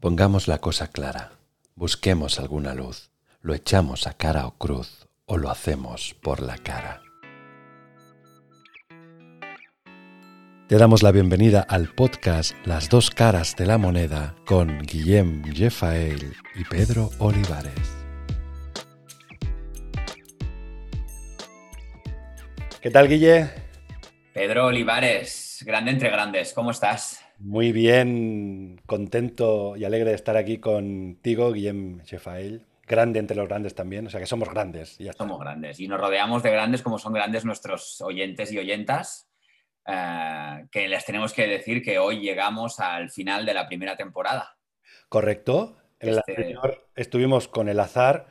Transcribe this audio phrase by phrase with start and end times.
[0.00, 1.32] Pongamos la cosa clara,
[1.74, 3.10] busquemos alguna luz,
[3.40, 7.02] lo echamos a cara o cruz o lo hacemos por la cara.
[10.68, 16.32] Te damos la bienvenida al podcast Las dos caras de la moneda con Guillem Jefael
[16.54, 17.72] y Pedro Olivares.
[22.80, 23.50] ¿Qué tal, Guille?
[24.32, 27.27] Pedro Olivares, grande entre grandes, ¿cómo estás?
[27.38, 32.66] Muy bien, contento y alegre de estar aquí contigo, Guillem Jefael.
[32.84, 34.98] Grande entre los grandes también, o sea que somos grandes.
[34.98, 39.30] Ya somos grandes y nos rodeamos de grandes como son grandes nuestros oyentes y oyentas
[39.86, 44.56] eh, que les tenemos que decir que hoy llegamos al final de la primera temporada.
[45.08, 45.76] Correcto.
[46.00, 48.26] En la este anterior estuvimos con el azar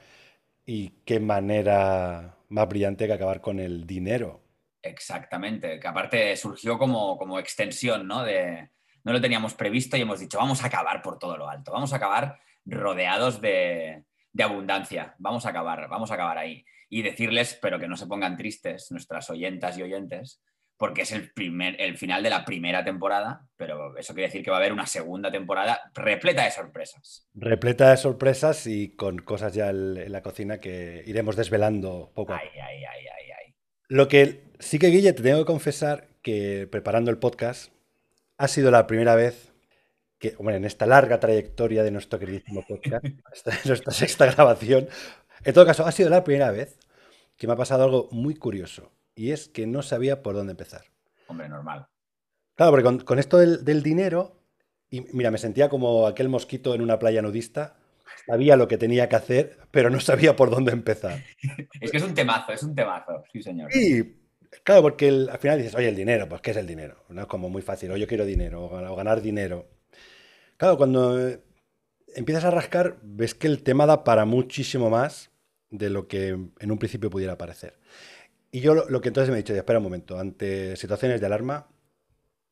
[0.65, 4.41] y qué manera más brillante que acabar con el dinero.
[4.81, 8.23] Exactamente, que aparte surgió como, como extensión, ¿no?
[8.23, 8.69] De,
[9.07, 11.93] no lo teníamos previsto y hemos dicho, vamos a acabar por todo lo alto, vamos
[11.93, 16.65] a acabar rodeados de, de abundancia, vamos a acabar, vamos a acabar ahí.
[16.89, 20.41] Y decirles, pero que no se pongan tristes, nuestras oyentas y oyentes,
[20.75, 24.51] porque es el, primer, el final de la primera temporada, pero eso quiere decir que
[24.51, 27.29] va a haber una segunda temporada repleta de sorpresas.
[27.33, 32.49] Repleta de sorpresas y con cosas ya en la cocina que iremos desvelando poco ay,
[32.59, 32.83] ay,
[33.87, 37.71] Lo que sí que, Guille, te tengo que confesar que preparando el podcast
[38.37, 39.53] ha sido la primera vez
[40.19, 43.05] que, bueno, en esta larga trayectoria de nuestro queridísimo podcast,
[43.65, 44.87] nuestra sexta grabación,
[45.43, 46.79] en todo caso, ha sido la primera vez
[47.37, 50.85] que me ha pasado algo muy curioso y es que no sabía por dónde empezar.
[51.27, 51.87] Hombre, normal.
[52.55, 54.39] Claro, porque con, esto del, dinero,
[54.89, 57.77] y mira, me sentía como aquel mosquito en una playa nudista.
[58.25, 61.23] Sabía lo que tenía que hacer, pero no sabía por dónde empezar.
[61.81, 63.73] es que es un temazo, es un temazo, sí, señor.
[63.75, 64.26] Y
[64.63, 67.03] claro, porque al final dices, oye, el dinero, pues ¿qué es el dinero?
[67.09, 69.67] No es como muy fácil, o yo quiero dinero, o ganar dinero.
[70.57, 71.39] Claro, cuando eh,
[72.15, 75.31] empiezas a rascar, ves que el tema da para muchísimo más
[75.69, 77.77] de lo que en un principio pudiera parecer.
[78.51, 81.67] Y yo lo, que entonces me he dicho, espera un momento, ante situaciones de alarma,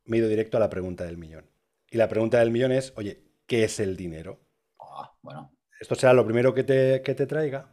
[0.05, 1.45] me he ido directo a la pregunta del millón.
[1.89, 4.39] Y la pregunta del millón es, oye, ¿qué es el dinero?
[4.79, 5.51] Ah, bueno.
[5.79, 7.69] Esto será lo primero que te, te traiga.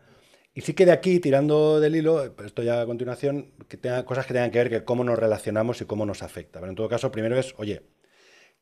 [0.55, 4.27] Y sí que de aquí, tirando del hilo, esto ya a continuación, que tenga cosas
[4.27, 6.61] que tengan que ver con cómo nos relacionamos y cómo nos afecta.
[6.61, 7.83] Pero en todo caso, primero es, oye,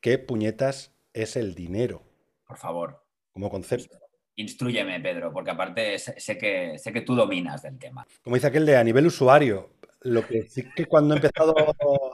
[0.01, 2.05] ¿qué puñetas es el dinero?
[2.47, 3.05] Por favor.
[3.33, 3.99] Como concepto.
[4.37, 8.07] Instruyeme, Pedro, porque aparte sé que, sé que tú dominas del tema.
[8.23, 9.71] Como dice aquel de a nivel usuario,
[10.01, 11.55] lo que sí que cuando he empezado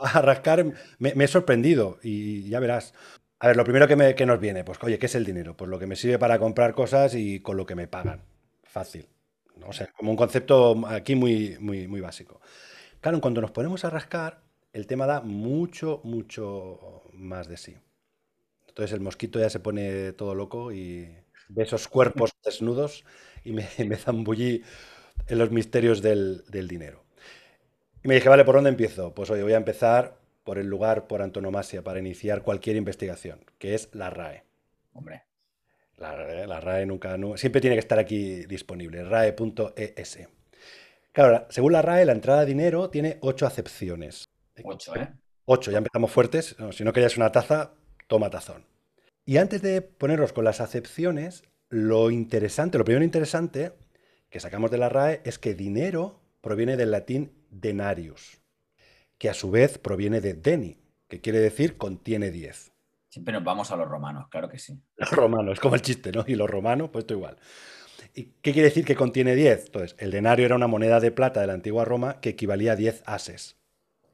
[0.00, 0.64] a rascar
[0.98, 2.94] me, he sorprendido y ya verás.
[3.38, 5.56] A ver, lo primero que, me, que, nos viene, pues oye, ¿qué es el dinero?
[5.56, 8.22] Pues lo que me sirve para comprar cosas y con lo que me pagan.
[8.64, 9.06] Fácil.
[9.68, 12.40] O sea, como un concepto aquí muy, muy, muy básico.
[13.00, 17.76] Claro, cuando nos ponemos a rascar, el tema da mucho, mucho más de sí.
[18.68, 21.08] Entonces el mosquito ya se pone todo loco y,
[21.48, 23.04] de esos cuerpos desnudos
[23.44, 24.62] y me, me zambullí
[25.28, 27.04] en los misterios del, dinero.
[28.02, 29.14] Y me dije, vale, ¿por dónde empiezo?
[29.14, 33.74] Pues hoy voy a empezar por el lugar por antonomasia para iniciar cualquier investigación, que
[33.74, 34.44] es la RAE.
[34.92, 35.24] Hombre.
[35.96, 40.18] La, RAE nunca, siempre tiene que estar aquí disponible, rae.es.
[41.12, 44.28] Claro, según la RAE, la entrada de dinero tiene ocho acepciones.
[44.62, 45.08] Ocho, ¿eh?
[45.46, 46.54] Ocho, ya empezamos fuertes.
[46.72, 47.72] si no querías una taza,
[48.08, 48.66] toma tazón.
[49.24, 53.72] Y antes de ponernos con las acepciones, lo interesante, lo primero interesante
[54.28, 58.40] que sacamos de la RAE es que dinero proviene del latín denarius,
[59.18, 62.72] que a su vez proviene de deni, que quiere decir contiene 10.
[63.16, 64.78] Siempre nos vamos a los romanos, claro que sí.
[64.98, 66.22] Los romanos, es como el chiste, ¿no?
[66.26, 67.38] Y los romanos, pues esto igual.
[68.14, 69.64] ¿Y qué quiere decir que contiene 10?
[69.64, 72.76] Entonces, el denario era una moneda de plata de la antigua Roma que equivalía a
[72.76, 73.56] 10 ases.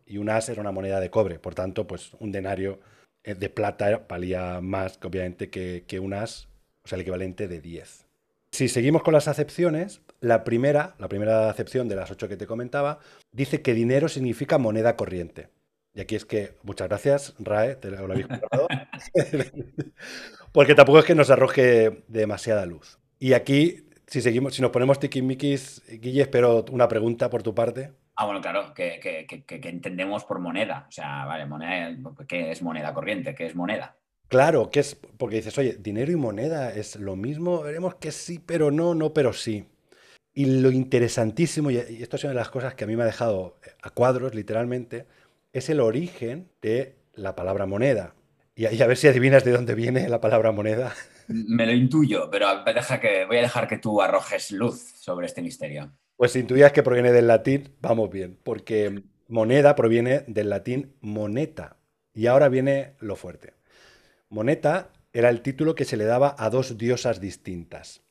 [0.06, 2.78] Y un as era una moneda de cobre, por tanto, pues un denario
[3.24, 6.46] eh, de plata valía más, obviamente, que, que un as,
[6.84, 8.06] o sea, el equivalente de 10.
[8.52, 12.46] Si seguimos con las acepciones, la primera, la primera acepción de las ocho que te
[12.46, 13.00] comentaba,
[13.32, 15.48] dice que dinero significa moneda corriente.
[15.94, 18.66] Y aquí es que, muchas gracias, Rae, te lo habéis comprado.
[20.52, 22.98] Porque tampoco es que nos arroje demasiada luz.
[23.18, 27.92] Y aquí, si seguimos, si nos ponemos tiquismiquis, Guille, espero una pregunta por tu parte.
[28.16, 30.86] Ah, bueno, claro, que, entendemos por moneda.
[30.88, 31.94] O sea, vale, moneda,
[32.26, 33.34] ¿qué es moneda corriente?
[33.34, 33.96] ¿Qué es moneda?
[34.28, 38.38] Claro, que es, porque dices, oye, dinero y moneda es lo mismo, veremos que sí,
[38.38, 39.66] pero no, no, pero sí.
[40.34, 43.06] Y lo interesantísimo, y esto es una de las cosas que a mí me ha
[43.06, 45.06] dejado a cuadros, literalmente,
[45.52, 48.14] es el origen de la palabra moneda.
[48.54, 50.94] Y, a ver si adivinas de dónde viene la palabra moneda.
[51.28, 52.48] Me lo intuyo, pero
[53.00, 55.92] que, voy a dejar que tú arrojes luz sobre este misterio.
[56.16, 61.78] Pues si intuías que proviene del latín, vamos bien, porque moneda proviene del latín moneta.
[62.14, 63.54] Y ahora viene lo fuerte.
[64.28, 68.02] Moneta era el título que se le daba a dos diosas distintas.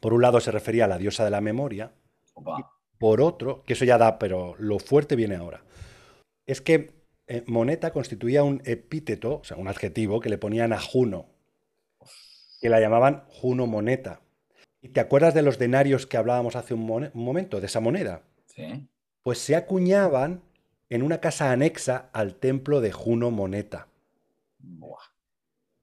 [0.00, 1.92] Por un lado se refería a la diosa de la memoria,
[2.34, 2.72] Opa.
[2.98, 5.62] por otro, que eso ya da, pero lo fuerte viene ahora,
[6.48, 6.94] es que
[7.28, 11.26] eh, moneta constituía un epíteto, o sea, un adjetivo que le ponían a Juno,
[12.60, 14.22] que la llamaban Juno Moneta.
[14.80, 18.22] ¿Y te acuerdas de los denarios que hablábamos hace un, momento, de esa moneda?
[18.46, 18.88] Sí.
[19.22, 20.42] Pues se acuñaban
[20.88, 23.88] en una casa anexa al templo de Juno Moneta.
[24.58, 24.96] Buah.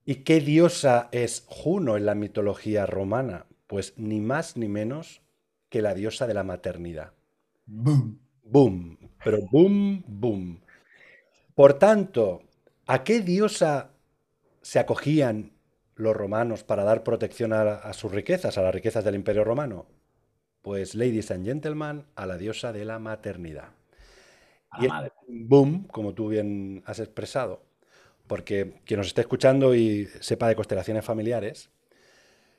[0.04, 3.46] ¿Y qué diosa es Juno en la mitología romana?
[3.68, 5.22] Pues ni más ni menos
[5.70, 7.14] que la diosa de la maternidad.
[7.68, 8.20] Boom,
[9.24, 10.62] pero boom, boom.
[11.54, 12.44] Por tanto,
[12.86, 13.92] ¿a qué diosa
[14.62, 15.54] se acogían
[15.96, 19.88] los romanos para dar protección a, a sus riquezas, a las riquezas del Imperio Romano?
[20.62, 23.70] Pues, ladies and gentlemen, a la diosa de la maternidad.
[24.80, 24.92] Y es
[25.28, 27.64] boom, como tú bien has expresado,
[28.28, 31.70] porque quien nos esté escuchando y sepa de constelaciones familiares,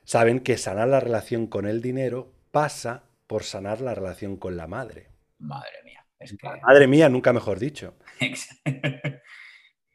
[0.03, 4.67] saben que sanar la relación con el dinero pasa por sanar la relación con la
[4.67, 5.09] madre.
[5.39, 6.05] Madre mía.
[6.19, 6.47] Es que.
[6.67, 7.95] Madre mía, nunca mejor dicho.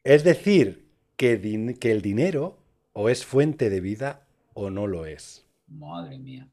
[0.05, 1.35] Es decir, que,
[1.83, 2.59] el dinero
[2.93, 5.47] o es fuente de vida o no lo es.
[5.67, 6.49] Madre mía.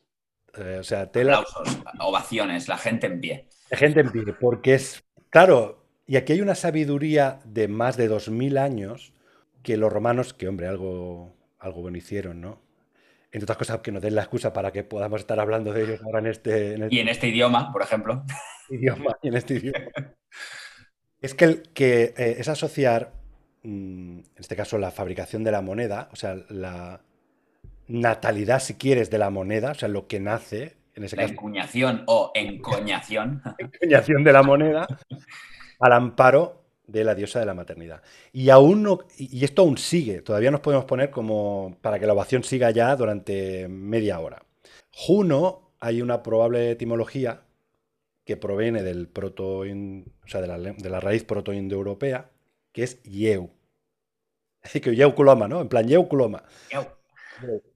[0.56, 3.50] Eh, o sea, tela Aplausos, ovaciones, la gente en pie.
[3.70, 8.08] de gente en pie, porque es, claro, y aquí hay una sabiduría de más de
[8.08, 9.14] 2000 años
[9.64, 12.62] que los romanos, que hombre, algo, algo bueno hicieron, ¿no?
[13.32, 16.02] Entre otras cosas, que nos den la excusa para que podamos estar hablando de ellos
[16.04, 18.24] ahora en este, en este Y en este idioma, por ejemplo.
[18.76, 19.80] Idioma y en este idioma.
[21.22, 23.14] Es que, el- que eh, es asociar,
[23.64, 27.02] mm, en este caso, la fabricación de la moneda, o sea, la
[27.88, 31.34] natalidad, si quieres, de la moneda, o sea, lo que nace, en ese La caso,
[31.34, 33.42] encuñación o encoñación.
[33.58, 34.88] encuñación de la moneda,
[35.80, 38.02] al amparo de la diosa de la maternidad.
[38.32, 42.14] Y aún no, y esto aún sigue, todavía nos podemos poner como para que la
[42.14, 44.44] ovación siga ya durante media hora.
[44.92, 47.42] Juno, hay una probable etimología
[48.30, 52.30] que proviene del proto, o sea, de la, de la raíz proto-indoeuropea,
[52.72, 53.50] que es yeu.
[54.62, 55.62] Así que yeu culoma, ¿no?
[55.62, 56.44] En plan yeu culoma.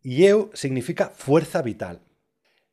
[0.03, 2.01] Ieu significa fuerza vital,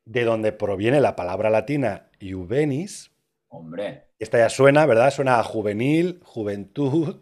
[0.05, 3.09] de donde proviene la palabra latina iuvenis.
[3.47, 5.09] Hombre, Esta ya suena, ¿verdad?
[5.09, 7.15] Suena a juvenil, juventud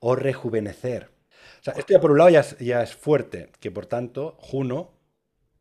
[0.00, 1.12] o rejuvenecer.
[1.60, 4.36] O sea, esto ya por un lado ya es, ya es fuerte, que por tanto,
[4.40, 4.98] Juno,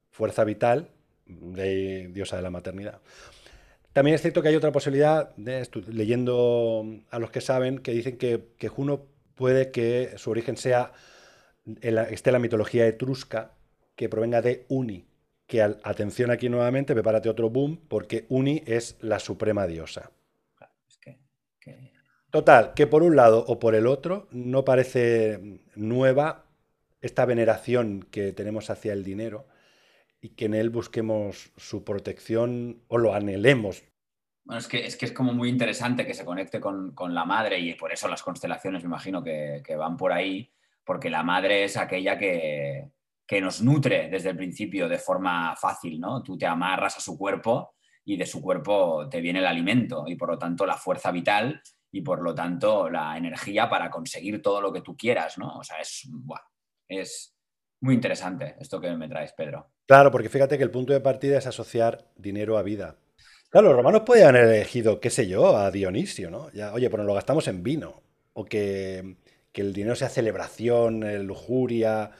[0.09, 0.89] fuerza vital,
[1.27, 3.01] de diosa de la maternidad.
[3.95, 8.17] También es cierto que hay otra posibilidad, de leyendo a los que saben, que dicen
[8.17, 9.05] que, que Juno
[9.35, 10.91] puede que su origen sea,
[11.65, 13.53] en la- esté en la mitología etrusca,
[13.95, 15.05] que provenga de Uni.
[15.47, 20.11] Que al- atención aquí nuevamente, prepárate otro boom, porque Uni es la suprema diosa.
[20.89, 21.17] es que,
[21.61, 21.93] que-
[22.31, 26.43] Total, que por un lado o por el otro no parece nueva
[26.99, 29.47] esta veneración que tenemos hacia el dinero
[30.25, 33.83] y que en él busquemos su protección o lo anhelemos.
[34.43, 37.25] Bueno, es que, es que es como muy interesante que se conecte con, con la
[37.25, 40.51] madre y por eso las constelaciones me imagino que, que van por ahí,
[40.83, 42.89] porque la madre es aquella que,
[43.27, 46.23] que nos nutre desde el principio de forma fácil, ¿no?
[46.23, 50.15] Tú te amarras a su cuerpo y de su cuerpo te viene el alimento y
[50.15, 51.61] por lo tanto la fuerza vital
[51.91, 55.59] y por lo tanto la energía para conseguir todo lo que tú quieras, ¿no?
[55.59, 56.09] O sea, es,
[56.87, 57.37] es
[57.81, 59.74] muy interesante esto que me traes, Pedro.
[59.87, 62.95] Claro, porque fíjate que el punto de partida es asociar dinero a vida.
[63.49, 66.51] Claro, los romanos podían haber elegido, qué sé yo, a Dionisio, ¿no?
[66.51, 68.01] Ya, oye, pues nos lo gastamos en vino.
[68.33, 69.17] O que,
[69.51, 72.11] que el dinero sea celebración, eh, lujuria.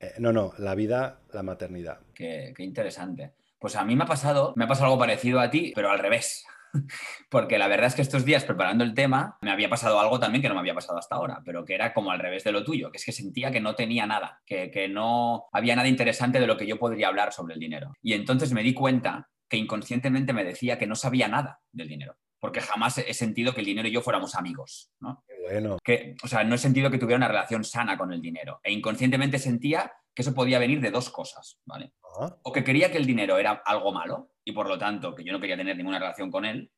[0.00, 1.98] Eh, no, no, la vida, la maternidad.
[2.14, 3.32] Qué, qué interesante.
[3.58, 5.98] Pues a mí me ha pasado, me ha pasado algo parecido a ti, pero al
[5.98, 6.46] revés.
[7.30, 10.42] Porque la verdad es que estos días preparando el tema me había pasado algo también
[10.42, 12.64] que no me había pasado hasta ahora, pero que era como al revés de lo
[12.64, 16.40] tuyo, que es que sentía que no tenía nada, que, que no había nada interesante
[16.40, 17.92] de lo que yo podría hablar sobre el dinero.
[18.02, 22.16] Y entonces me di cuenta que inconscientemente me decía que no sabía nada del dinero,
[22.38, 25.24] porque jamás he sentido que el dinero y yo fuéramos amigos, ¿no?
[25.48, 25.78] Bueno.
[25.82, 28.60] que, o sea, no he sentido que tuviera una relación sana con el dinero.
[28.62, 31.92] E inconscientemente sentía que eso podía venir de dos cosas, ¿vale?
[32.20, 35.22] Ah, O que creía que el dinero era algo malo y por lo tanto que
[35.22, 36.72] yo no quería tener ninguna relación con él.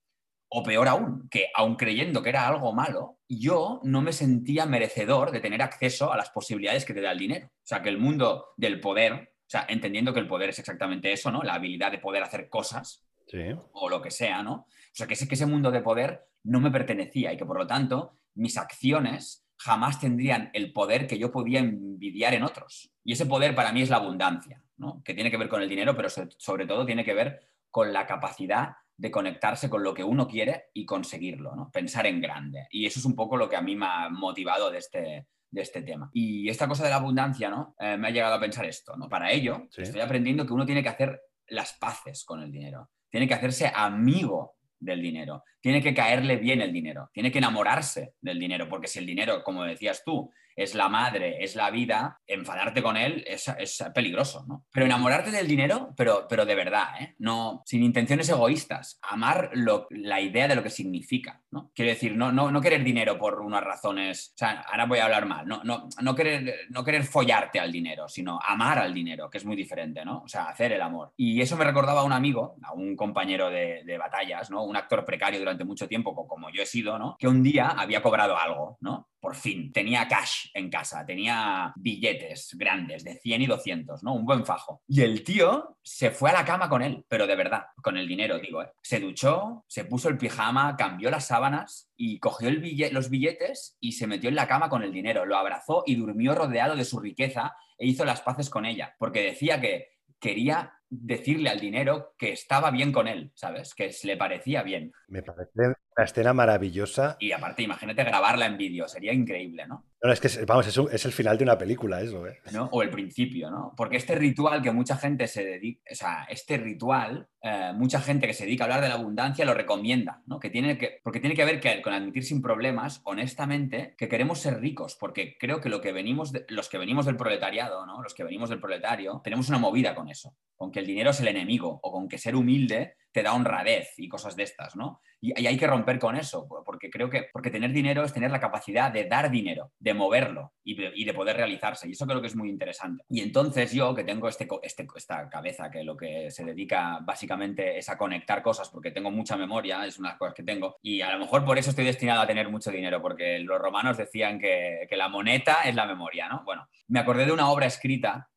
[0.51, 5.31] O peor aún, que aun creyendo que era algo malo, yo no me sentía merecedor
[5.31, 7.47] de tener acceso a las posibilidades que te da el dinero.
[7.47, 11.11] O sea, que el mundo del poder, o sea, entendiendo que el poder es exactamente
[11.11, 11.43] eso, ¿no?
[11.43, 13.39] La habilidad de poder hacer cosas, sí.
[13.73, 14.53] o lo que sea, ¿no?
[14.53, 17.57] O sea, que ese, que ese mundo de poder no me pertenecía y que por
[17.57, 22.91] lo tanto mis acciones jamás tendrían el poder que yo podía envidiar en otros.
[23.05, 25.03] Y ese poder para mí es la abundancia, ¿no?
[25.05, 27.41] Que tiene que ver con el dinero, pero so- sobre todo tiene que ver
[27.71, 31.71] con la capacidad de conectarse con lo que uno quiere y conseguirlo, ¿no?
[31.71, 32.67] Pensar en grande.
[32.71, 35.63] Y eso es un poco lo que a mí me ha motivado de este, de
[35.63, 36.11] este tema.
[36.13, 37.75] Y esta cosa de la abundancia, ¿no?
[37.79, 39.09] Eh, me ha llegado a pensar esto, ¿no?
[39.09, 43.27] Para ello, estoy aprendiendo que uno tiene que hacer las paces con el dinero, tiene
[43.29, 48.39] que hacerse amigo del dinero, tiene que caerle bien el dinero, tiene que enamorarse del
[48.39, 52.83] dinero, porque si el dinero, como decías tú, es la madre, es la vida, enfadarte
[52.83, 53.51] con él es,
[53.95, 54.65] peligroso, ¿no?
[54.73, 57.15] Pero enamorarte del dinero, pero, pero de verdad, ¿eh?
[57.19, 59.51] No, sin intenciones egoístas, amar
[59.91, 61.71] la idea de lo que significa, ¿no?
[61.75, 65.05] Quiero decir, no, no, no querer dinero por unas razones, o sea, ahora voy a
[65.05, 69.31] hablar mal, no, no, no, querer, no querer follarte al dinero, sino amar al dinero,
[69.31, 70.23] que es muy diferente, ¿no?
[70.25, 71.13] O sea, hacer el amor.
[71.17, 74.65] Y eso me recordaba a un amigo, a un compañero de, de batallas, ¿no?
[74.65, 77.17] Un actor precario durante mucho tiempo, como yo he sido, ¿no?
[77.19, 79.09] Que un día había cobrado algo, ¿no?
[79.21, 84.15] Por fin, tenía cash en casa, tenía billetes grandes de 100 y 200, ¿no?
[84.15, 84.83] Un buen fajo.
[84.89, 88.09] Y el tío se fue a la cama con él, pero de verdad, con el
[88.09, 88.73] dinero, digo, ¿eh?
[88.83, 92.61] Se duchó, se puso el pijama, cambió las sábanas y cogió el
[92.93, 96.35] los billetes y se metió en la cama con el dinero, lo abrazó y durmió
[96.35, 101.49] rodeado de su riqueza e hizo las paces con ella, porque decía que quería decirle
[101.49, 103.75] al dinero que estaba bien con él, ¿sabes?
[103.75, 104.93] Que le parecía bien.
[105.09, 107.17] Me parece una escena maravillosa.
[107.21, 109.87] Y aparte, imagínate grabarla en vídeo, sería increíble, ¿no?
[110.03, 112.39] No, es que, vamos, es, el final de una película eso, ¿eh?
[112.71, 113.75] O el principio, ¿no?
[113.77, 118.27] Porque este ritual que mucha gente se dedica, o sea, este ritual, eh, mucha gente
[118.27, 120.41] que se dedica a hablar de la abundancia lo recomienda, ¿no?
[120.41, 124.39] Que tiene que, porque tiene que ver que, con admitir sin problemas, honestamente, que queremos
[124.39, 128.03] ser ricos, porque creo que, lo que venimos los que venimos del proletariado, ¿no?
[128.03, 131.21] Los que venimos del proletario, tenemos una movida con eso, con que el dinero es
[131.21, 135.01] el enemigo, o con que ser humilde te da honradez y cosas de estas, ¿no?
[135.21, 138.41] Y, hay que romper con eso, porque creo que porque tener dinero es tener la
[138.41, 141.89] capacidad de dar dinero, de moverlo y de, poder realizarse.
[141.89, 143.05] Y eso creo que es muy interesante.
[143.09, 147.79] Y entonces yo, que tengo este, este, esta cabeza que lo que se dedica básicamente
[147.79, 150.77] es a conectar cosas, porque tengo mucha memoria, es una de las cosas que tengo,
[150.83, 153.97] y a lo mejor por eso estoy destinado a tener mucho dinero, porque los romanos
[153.97, 156.43] decían que, que la moneta es la memoria, ¿no?
[156.45, 158.31] Bueno, me acordé de una obra escrita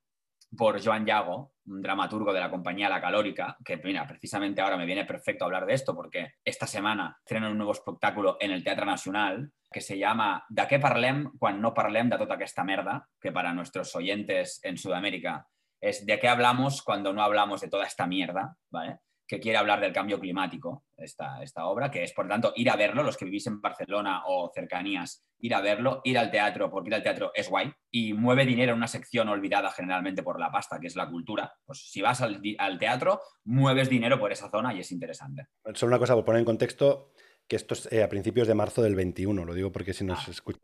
[0.58, 4.86] por Joan Yago, un dramaturgo de la compañía La Calórica, que mira, precisamente ahora me
[4.86, 8.86] viene perfecto hablar de esto porque esta semana estreno un nuevo espectáculo en el Teatro
[8.86, 13.08] Nacional que se llama ¿De qué parlem cuando no parlem de tota aquesta merda?
[13.20, 15.48] que para nuestros oyentes en Sudamérica
[15.82, 18.56] es ¿de qué hablamos cuando no hablamos de toda esta mierda?
[18.70, 19.00] ¿vale?
[19.28, 22.76] que quiere hablar del cambio climático, esta, esta obra, que es, por tanto, ir a
[22.76, 26.90] verlo, los que vivís en Barcelona o cercanías, ir a verlo, ir al teatro, porque
[26.90, 30.50] ir al teatro es guay, y mueve dinero en una sección olvidada generalmente por la
[30.50, 31.54] pasta, que es la cultura.
[31.66, 32.42] Pues si vas al,
[32.80, 35.48] teatro, mueves dinero por esa zona y es interesante.
[35.74, 37.12] Solo una cosa, por poner en contexto,
[37.46, 40.26] que esto es eh, a principios de marzo del 21, lo digo porque si nos
[40.30, 40.32] ah.
[40.32, 40.62] escuchan,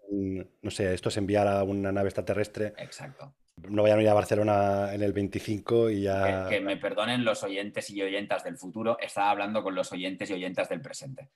[0.61, 2.73] no sé, esto es enviar a una nave extraterrestre.
[2.77, 3.35] Exacto
[3.67, 6.47] no vayan a ir a Barcelona en el 25 y ya...
[6.47, 10.33] Que, me perdonen los oyentes y oyentas del futuro, estaba hablando con los oyentes y
[10.33, 11.29] oyentas del presente.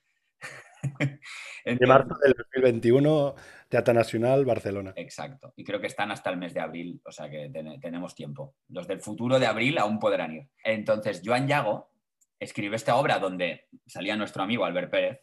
[1.64, 3.34] de marzo del 2021,
[3.68, 4.92] Teatro Nacional, Barcelona.
[4.96, 5.52] Exacto.
[5.56, 7.50] Y creo que están hasta el mes de abril, o sea que
[7.80, 8.56] tenemos tiempo.
[8.68, 10.48] Los del futuro de abril aún podrán ir.
[10.62, 11.90] Entonces, Joan Yago
[12.38, 15.20] escribió esta obra donde salía nuestro amigo Albert Pérez.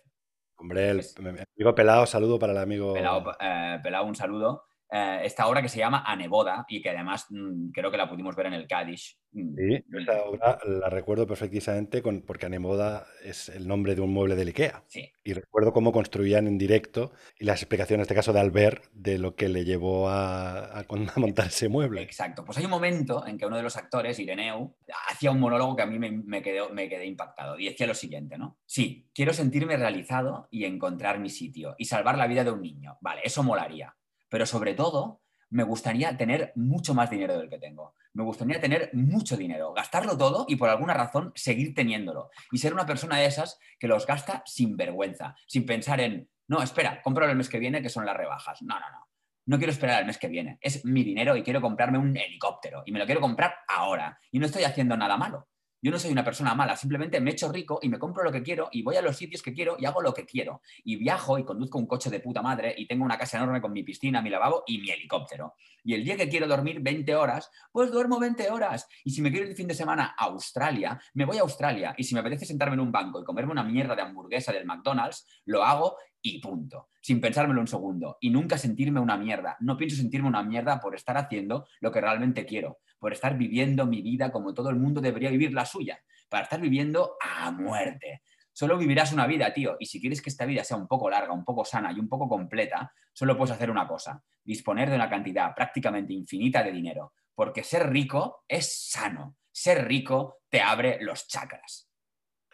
[0.55, 2.93] Hombre, el, amigo Pelado, saludo para el amigo.
[2.93, 4.65] Pelado, eh, Pelado un saludo.
[4.93, 8.35] Eh, esta obra que se llama Aneboda y que además mm, creo que la pudimos
[8.35, 9.17] ver en el Cádiz.
[9.31, 14.11] Mm, sí, esta obra la recuerdo perfectamente con, porque Aneboda es el nombre de un
[14.11, 14.83] mueble del IKEA.
[14.89, 15.09] Sí.
[15.23, 19.17] Y recuerdo cómo construían en directo y las explicaciones, en este caso de Albert, de
[19.17, 20.83] lo que le llevó a,
[21.15, 22.01] montar ese mueble.
[22.01, 22.43] Exacto.
[22.43, 24.75] Pues hay un momento en que uno de los actores, Ireneu,
[25.09, 27.93] hacía un monólogo que a mí me, me, quedó, me quedé impactado y decía lo
[27.93, 28.59] siguiente, ¿no?
[28.65, 32.97] Sí, quiero sentirme realizado y encontrar mi sitio y salvar la vida de un niño.
[32.99, 33.95] Vale, eso molaría
[34.31, 37.93] pero sobre todo me gustaría tener mucho más dinero del que tengo.
[38.13, 42.31] Me gustaría tener mucho dinero, gastarlo todo y por alguna razón seguir teniéndolo.
[42.51, 46.63] Y ser una persona de esas que los gasta sin vergüenza, sin pensar en, no,
[46.63, 48.61] espera, compro el mes que viene que son las rebajas.
[48.61, 49.07] No, no, no.
[49.47, 50.57] No quiero esperar al mes que viene.
[50.61, 52.83] Es mi dinero y quiero comprarme un helicóptero.
[52.85, 54.17] Y me lo quiero comprar ahora.
[54.31, 55.49] Y no estoy haciendo nada malo.
[55.83, 58.43] Yo no soy una persona mala, simplemente me echo rico y me compro lo que
[58.43, 60.61] quiero y voy a los sitios que quiero y hago lo que quiero.
[60.83, 63.71] Y viajo y conduzco un coche de puta madre y tengo una casa enorme con
[63.73, 65.55] mi piscina, mi lavabo y mi helicóptero.
[65.83, 68.87] Y el día que quiero dormir 20 horas, pues duermo 20 horas.
[69.03, 71.95] Y si me quiero ir el fin de semana a Australia, me voy a Australia.
[71.97, 74.65] Y si me apetece sentarme en un banco y comerme una mierda de hamburguesa del
[74.65, 78.17] McDonald's, lo hago y punto, sin pensármelo un segundo.
[78.21, 79.57] Y nunca sentirme una mierda.
[79.59, 83.87] No pienso sentirme una mierda por estar haciendo lo que realmente quiero por estar viviendo
[83.87, 85.99] mi vida como todo el mundo debería vivir la suya,
[86.29, 88.21] para estar viviendo a muerte.
[88.53, 91.33] Solo vivirás una vida, tío, y si quieres que esta vida sea un poco larga,
[91.33, 95.09] un poco sana y un poco completa, solo puedes hacer una cosa, disponer de una
[95.09, 101.27] cantidad prácticamente infinita de dinero, porque ser rico es sano, ser rico te abre los
[101.27, 101.89] chakras.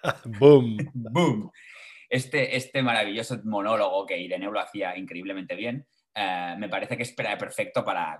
[0.39, 0.77] ¡Boom!
[0.93, 1.51] ¡Boom!
[2.09, 5.85] Este, este maravilloso monólogo que Ireneo lo hacía increíblemente bien,
[6.19, 8.17] eh, me parece que es perfecto para,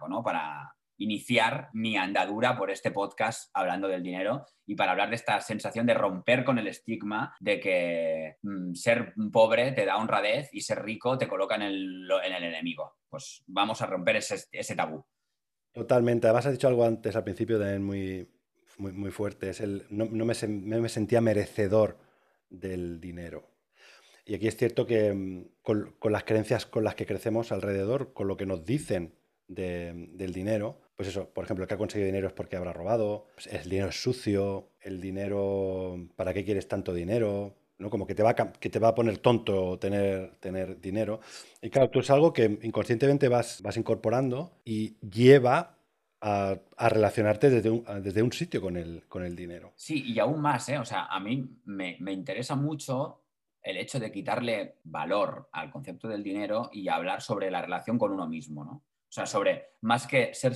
[1.00, 5.86] iniciar mi andadura por este podcast hablando del dinero y para hablar de esta sensación
[5.86, 10.84] de romper con el estigma de que mm, ser pobre te da honradez y ser
[10.84, 12.96] rico te coloca en el, en el enemigo.
[13.10, 15.06] Pues vamos a romper ese, tabú.
[15.72, 16.26] Totalmente.
[16.26, 18.28] Además has dicho algo antes al principio también muy,
[18.80, 19.52] muy, fuerte.
[19.52, 22.00] Es el, no, me sentía merecedor
[22.50, 23.57] del dinero.
[24.28, 28.28] Y aquí es cierto que mm, con, las creencias con las que crecemos alrededor, con
[28.28, 29.14] lo que nos dicen
[29.48, 33.28] del dinero, pues eso, por ejemplo, el que ha conseguido dinero es porque habrá robado,
[33.36, 37.56] pues el dinero es sucio, el dinero, ¿para qué quieres tanto dinero?
[37.78, 37.90] ¿no?
[37.90, 41.22] Como que te, va a, que te va a poner tonto tener, tener dinero.
[41.62, 45.78] Y claro, tú es algo que inconscientemente vas, vas incorporando y lleva
[46.20, 49.72] a, relacionarte desde un, desde un sitio con el, con el dinero.
[49.78, 50.78] Sí, y aún más, ¿eh?
[50.78, 53.22] O sea, a mí me, me interesa mucho
[53.68, 58.14] el hecho de quitarle valor al concepto del dinero y hablar sobre la relación con
[58.14, 58.72] uno mismo, ¿no?
[58.72, 60.54] O sea, sobre más que ser,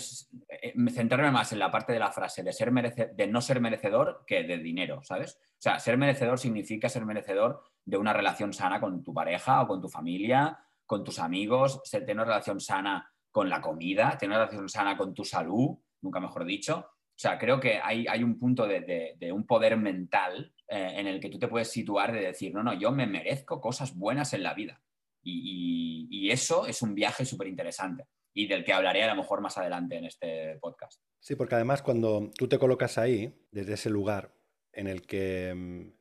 [0.47, 4.23] eh, centrarme más en la parte de la frase de, ser de no ser merecedor
[4.25, 5.39] que de dinero, ¿sabes?
[5.41, 9.67] O sea, ser merecedor significa ser merecedor de una relación sana con tu pareja o
[9.67, 14.45] con tu familia, con tus amigos, tener una relación sana con la comida, tener una
[14.45, 16.90] relación sana con tu salud, nunca mejor dicho.
[17.21, 21.19] O sea, creo que hay, hay un punto de, un poder mental eh, en el
[21.19, 24.41] que tú te puedes situar de decir, no, no, yo me merezco cosas buenas en
[24.41, 24.81] la vida.
[25.21, 29.57] Y, eso es un viaje súper interesante y del que hablaré a lo mejor más
[29.57, 30.99] adelante en este podcast.
[31.19, 34.33] Sí, porque además cuando tú te colocas ahí, desde ese lugar
[34.73, 35.91] en el que mm,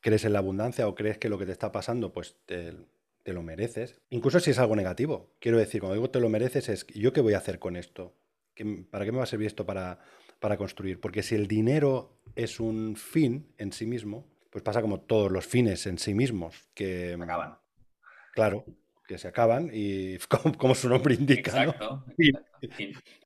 [0.00, 3.42] crees en la abundancia o crees que lo que te está pasando, pues te lo
[3.42, 5.34] mereces, incluso si es algo negativo.
[5.40, 8.14] Quiero decir, cuando digo te lo mereces es, ¿yo qué voy a hacer con esto?
[8.90, 10.00] ¿Para qué me va a servir esto para,
[10.40, 11.00] para construir.
[11.00, 15.46] Porque si el dinero es un fin en sí mismo, pues pasa como todos los
[15.46, 17.58] fines en sí mismos, que acaban.
[18.32, 18.64] Claro,
[19.06, 20.18] que se acaban y
[20.58, 21.50] como, su nombre indica.
[21.50, 22.04] Exacto,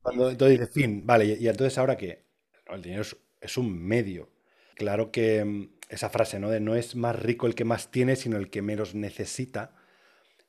[0.02, 2.24] Cuando entonces dice fin, vale, y, entonces ahora que
[2.66, 3.02] el dinero
[3.40, 4.30] es, un medio.
[4.74, 6.50] Claro que mm, esa frase, ¿no?
[6.50, 9.76] De no es más rico el que más tiene, sino el que menos necesita.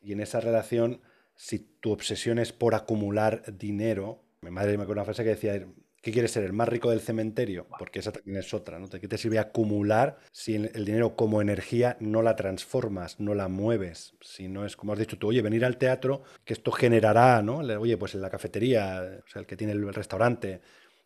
[0.02, 1.02] Y en esa relación,
[1.36, 5.68] si tu obsesión es por acumular dinero, mi madre me acuerdo una frase que decía,
[6.06, 6.44] ¿Qué quieres ser?
[6.44, 7.66] ¿El más rico del cementerio?
[7.80, 8.88] Porque esa también es otra, ¿no?
[8.88, 14.14] ¿Qué te sirve acumular si el dinero como energía no la transformas, no la mueves?
[14.22, 17.58] Si no es, como has dicho tú, oye, venir al teatro, que esto generará, ¿no?
[17.80, 20.62] Oye, pues en la cafetería, o sea, el que tiene el restaurante,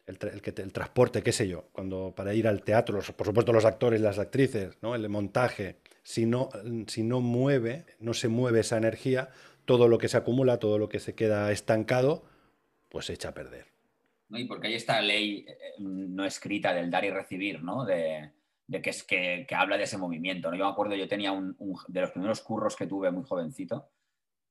[0.06, 3.64] el, que el, transporte, qué sé yo, cuando para ir al teatro, por supuesto los
[3.64, 4.96] actores las actrices, ¿no?
[4.96, 6.50] El montaje, si no,
[6.88, 9.30] si no mueve, no se mueve esa energía,
[9.64, 12.26] todo lo que se acumula, todo lo que se queda estancado,
[12.90, 13.69] pues se echa a perder.
[14.30, 17.84] Y porque hay esta ley eh, no escrita del dar y recibir, ¿no?
[17.84, 18.32] De,
[18.84, 20.52] que, es, que, habla de ese movimiento.
[20.52, 20.58] ¿no?
[20.58, 23.90] Yo me acuerdo, yo tenía un, de los primeros curros que tuve muy jovencito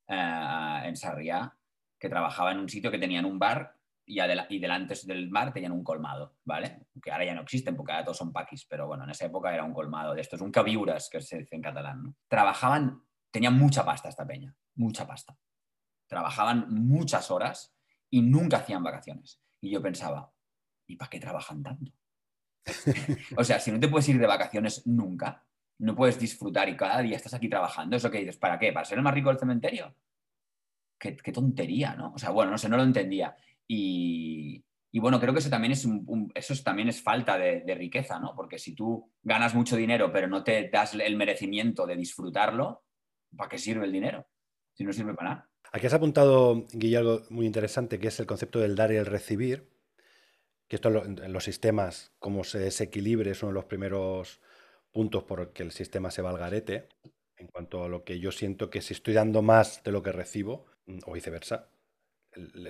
[0.08, 1.56] eh, en Sarriá,
[1.98, 5.72] que trabajaba en un sitio que tenían un bar y, y delante del bar tenían
[5.72, 6.86] un colmado, ¿vale?
[7.00, 9.54] Que ahora ya no existen porque ahora todos son paquis, pero bueno, en esa época
[9.54, 12.16] era un colmado de estos, un cabiuras, que se dice en catalán, ¿no?
[12.26, 15.36] Trabajaban, tenían mucha pasta esta peña, mucha pasta.
[16.08, 17.76] Trabajaban muchas horas
[18.10, 19.40] y nunca hacían vacaciones.
[19.60, 20.32] Y yo pensaba,
[20.86, 21.92] ¿y para qué trabajan tanto?
[23.36, 25.46] o sea, si no te puedes ir de vacaciones nunca,
[25.78, 28.72] no puedes disfrutar y cada día estás aquí trabajando, eso que dices, ¿para qué?
[28.72, 29.94] ¿Para ser el más rico del cementerio?
[30.98, 32.12] Qué, tontería, ¿no?
[32.14, 33.36] O sea, bueno, no sé, no lo entendía.
[33.68, 35.86] Y, bueno, creo que eso también es,
[36.34, 38.34] eso también es falta de, de, riqueza, ¿no?
[38.34, 42.82] Porque si tú ganas mucho dinero pero no te das el merecimiento de disfrutarlo,
[43.36, 44.26] ¿para qué sirve el dinero?
[44.74, 45.50] Si no sirve para nada.
[45.72, 49.06] Aquí has apuntado, Guillermo, algo muy interesante, que es el concepto del dar y el
[49.06, 49.68] recibir,
[50.66, 54.40] que esto en los sistemas, como se desequilibre, es uno de los primeros
[54.92, 56.88] puntos por el que el sistema se va al garete,
[57.36, 60.12] en cuanto a lo que yo siento que si estoy dando más de lo que
[60.12, 60.66] recibo,
[61.04, 61.68] o viceversa,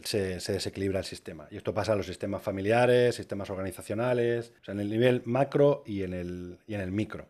[0.04, 1.48] se, desequilibra el sistema.
[1.50, 5.82] Y esto pasa en los sistemas familiares, sistemas organizacionales, o sea, en el nivel macro
[5.86, 7.28] y en el, y en el micro.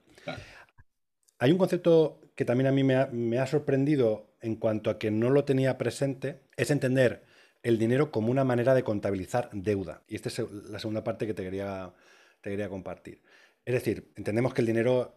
[1.38, 5.30] Hay un concepto que también a mí me ha, sorprendido en cuanto a que no
[5.30, 7.24] lo tenía presente, es entender
[7.62, 10.02] el dinero como una manera de contabilizar deuda.
[10.08, 11.92] Y esta es la segunda parte que te quería,
[12.40, 13.20] te quería compartir.
[13.64, 15.14] Es decir, entendemos que el dinero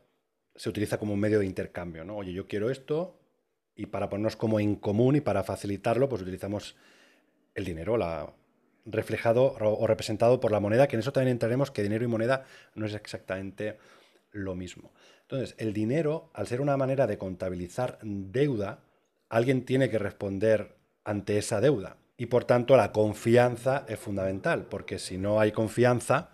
[0.55, 2.17] se utiliza como un medio de intercambio, ¿no?
[2.17, 3.19] Oye, yo quiero esto
[3.75, 6.75] y para ponernos como en común y para facilitarlo, pues utilizamos
[7.55, 8.33] el dinero, la,
[8.85, 12.45] reflejado o representado por la moneda, que en eso también entraremos que dinero y moneda
[12.75, 13.77] no es exactamente
[14.31, 14.91] lo mismo.
[15.21, 18.83] Entonces, el dinero, al ser una manera de contabilizar deuda,
[19.31, 21.95] alguien tiene que responder ante esa deuda.
[22.17, 26.29] Y por tanto, la confianza es fundamental, porque si no hay confianza,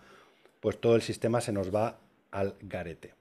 [0.60, 2.00] pues todo el sistema se nos va
[2.32, 3.14] al garete.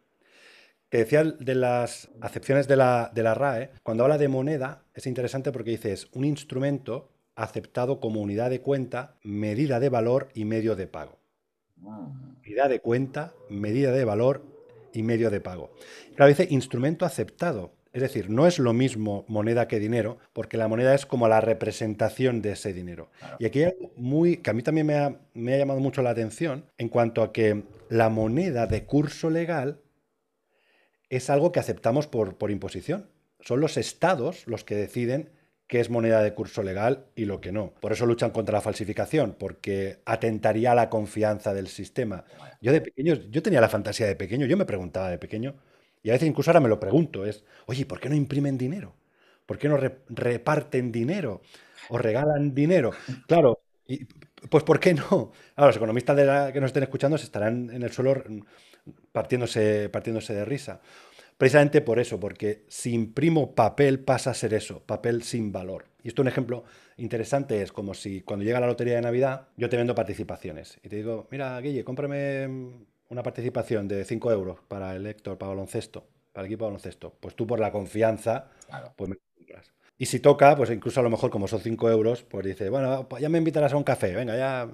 [0.89, 5.07] Te decía de las acepciones de la, de la RAE, cuando habla de moneda es
[5.07, 10.47] interesante porque dice es un instrumento aceptado como unidad de cuenta, medida de valor y
[10.47, 11.19] medio de pago.
[12.45, 14.43] Unidad de cuenta, medida de valor
[14.95, 15.71] y medio de pago.
[16.15, 17.76] Claro, dice instrumento aceptado.
[17.97, 21.41] Es decir, no es lo mismo moneda que dinero, porque la moneda es como la
[21.41, 23.09] representación de ese dinero.
[23.39, 26.03] Y aquí hay algo muy, que a mí también me ha, me ha llamado mucho
[26.03, 29.81] la atención, en cuanto a que la moneda de curso legal
[31.09, 33.09] es algo que aceptamos por, por imposición.
[33.41, 35.31] Son los estados los que deciden
[35.67, 37.73] qué es moneda de curso legal y lo que no.
[37.81, 42.27] Por eso luchan contra la falsificación, porque atentaría a la confianza del sistema.
[42.61, 45.57] Yo de pequeño, yo tenía la fantasía de pequeño, yo me preguntaba de pequeño,
[46.07, 48.95] y a veces incluso ahora me lo pregunto, es, oye, ¿por qué no imprimen dinero?
[49.45, 51.42] ¿Por qué no reparten dinero?
[51.88, 52.92] ¿O regalan dinero?
[53.27, 54.05] Claro, y,
[54.49, 55.33] pues ¿por qué no?
[55.57, 58.23] Ahora, los economistas de que nos estén escuchando se estarán en el suelo
[59.11, 60.81] partiéndose, partiéndose de risa.
[61.38, 65.87] Precisamente por eso, porque si imprimo papel pasa a ser eso, papel sin valor.
[66.05, 66.62] Y esto un ejemplo
[66.99, 70.88] interesante es como si cuando llega la lotería de Navidad yo te vendo participaciones y
[70.88, 76.07] te digo, mira, Guille, cómprame una participación de 5 euros para el Héctor, para baloncesto,
[76.33, 77.14] para el equipo de baloncesto.
[77.21, 78.51] Pues tú por la confianza,
[78.97, 79.26] pues me.
[79.99, 83.09] Y si toca, pues incluso a lo mejor como son 5 euros, pues dice, bueno,
[83.19, 84.69] ya me invitarás a un café, venga, ya,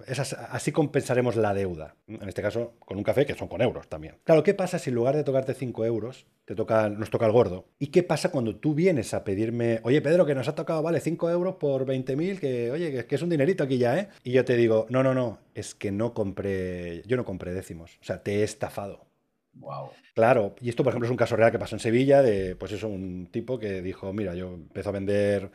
[0.50, 1.94] así compensaremos la deuda.
[2.08, 4.16] En este caso, con un café que son con euros también.
[4.24, 7.32] Claro, ¿qué pasa si en lugar de tocarte 5 euros, te toca, nos toca el
[7.32, 7.66] gordo?
[7.78, 10.98] ¿Y qué pasa cuando tú vienes a pedirme, oye Pedro, que nos ha tocado, vale,
[10.98, 14.08] 5 euros por 20.000, que oye, que es un dinerito aquí ya, ¿eh?
[14.24, 17.98] Y yo te digo, no, no, no, es que no compré, yo no compré décimos,
[18.00, 19.11] o sea, te he estafado.
[19.54, 19.90] Wow.
[20.14, 22.72] Claro, y esto, por ejemplo, es un caso real que pasó en Sevilla, de, pues
[22.72, 25.50] eso, un tipo que dijo, mira, yo empezó a vender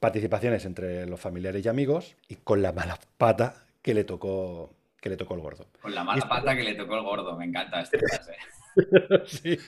[0.00, 5.08] participaciones entre los familiares y amigos y con la mala pata que le tocó, que
[5.08, 5.66] le tocó el gordo.
[5.80, 8.36] Con la mala pata que le tocó el gordo, me encanta esta frase.
[9.26, 9.58] sí.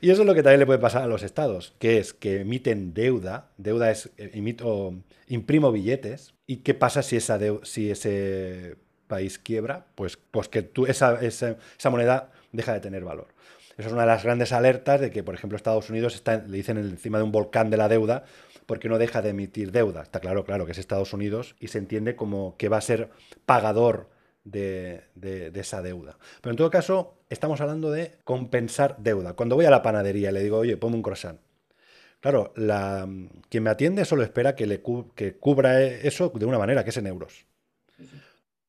[0.00, 2.40] Y eso es lo que también le puede pasar a los estados, que es que
[2.40, 4.94] emiten deuda, deuda es, eh, emito,
[5.28, 10.86] imprimo billetes, y qué pasa si, esa si ese país quiebra, pues, pues que tú,
[10.86, 13.28] esa, esa, esa moneda deja de tener valor.
[13.76, 16.78] Esa es una de las grandes alertas de que, por ejemplo, Estados Unidos le dicen
[16.78, 18.24] encima de un volcán de la deuda
[18.66, 20.02] porque no deja de emitir deuda.
[20.02, 23.10] Está claro, claro, que es Estados Unidos y se entiende como que va a ser
[23.44, 24.08] pagador
[24.44, 25.02] de,
[25.54, 26.16] esa deuda.
[26.40, 29.34] Pero en todo caso, estamos hablando de compensar deuda.
[29.34, 31.40] Cuando voy a la panadería le digo, oye, ponme un croissant.
[32.20, 33.06] Claro, la,
[33.50, 34.82] quien me atiende solo espera que, le
[35.14, 37.44] que cubra eso de una manera, que es en euros.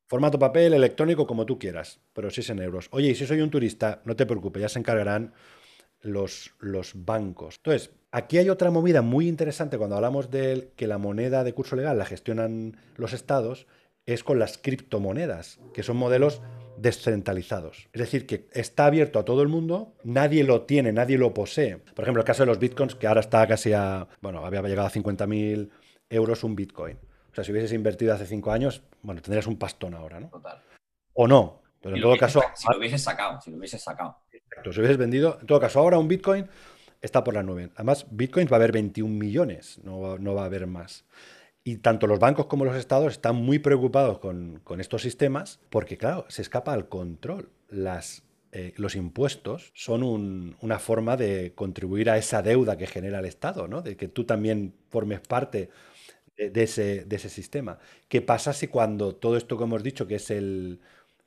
[0.08, 2.88] Formato papel, electrónico, como tú quieras, pero si es en euros.
[2.92, 5.34] Oye, y si soy un turista, no te preocupes, ya se encargarán
[6.00, 7.56] los, los bancos.
[7.56, 11.74] Entonces, aquí hay otra movida muy interesante cuando hablamos de que la moneda de curso
[11.74, 13.66] legal la gestionan los estados,
[14.06, 16.40] es con las criptomonedas, que son modelos
[16.76, 17.88] descentralizados.
[17.92, 21.78] Es decir, que está abierto a todo el mundo, nadie lo tiene, nadie lo posee.
[21.78, 24.86] Por ejemplo, el caso de los bitcoins, que ahora está casi a, bueno, había llegado
[24.86, 25.70] a 50.000
[26.10, 26.96] euros un bitcoin.
[27.36, 30.28] O sea, si hubieses invertido hace cinco años, bueno, tendrías un pastón ahora, ¿no?
[30.28, 30.58] Total.
[31.12, 32.40] O no, pero en todo caso...
[32.54, 34.16] Si lo hubieses sacado, si lo hubieses sacado.
[34.32, 36.46] Exacto, si hubieses vendido, en todo caso, ahora un Bitcoin
[37.02, 37.68] está por la nube.
[37.74, 41.04] Además, Bitcoin va a haber 21 millones, no, no va a haber más.
[41.62, 45.98] Y tanto los bancos como los estados están muy preocupados con, con estos sistemas porque,
[45.98, 47.50] claro, se escapa al control.
[47.68, 48.22] Las,
[48.52, 53.26] eh, los impuestos son un, una forma de contribuir a esa deuda que genera el
[53.26, 53.82] Estado, ¿no?
[53.82, 55.68] De que tú también formes parte
[56.36, 57.78] de, ese, de ese sistema.
[58.08, 60.80] ¿Qué pasa si cuando todo esto que hemos dicho, que es el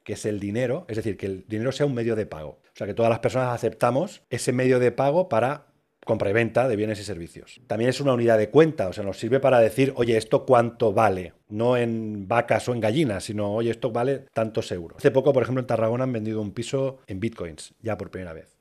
[0.04, 2.60] que es el dinero, es decir, que el dinero sea un medio de pago.
[2.74, 5.68] O sea, que todas las personas aceptamos ese medio de pago para
[6.04, 7.62] compra y venta de bienes y servicios.
[7.68, 10.94] También es una unidad de cuenta, o sea, nos sirve para decir, oye, ¿esto cuánto
[10.94, 11.34] vale?
[11.50, 14.98] No en vacas o en gallinas, sino, oye, esto vale tantos euros.
[14.98, 18.34] Hace poco, por ejemplo, en Tarragona han vendido un piso en bitcoins, ya por primera
[18.34, 18.58] vez.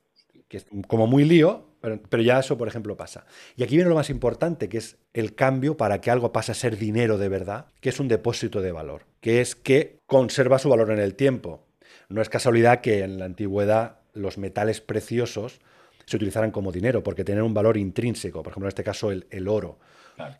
[0.49, 3.25] Que es como muy lío, pero, ya eso, por ejemplo, pasa.
[3.57, 6.55] Y aquí viene lo más importante, que es el cambio para que algo pase a
[6.55, 10.69] ser dinero de verdad, que es un depósito de valor, que es que conserva su
[10.69, 11.67] valor en el tiempo.
[12.09, 15.61] No es casualidad que en la antigüedad los metales preciosos
[16.05, 19.49] se utilizaran como dinero, porque tienen un valor intrínseco, por ejemplo, en este caso el,
[19.49, 19.79] oro.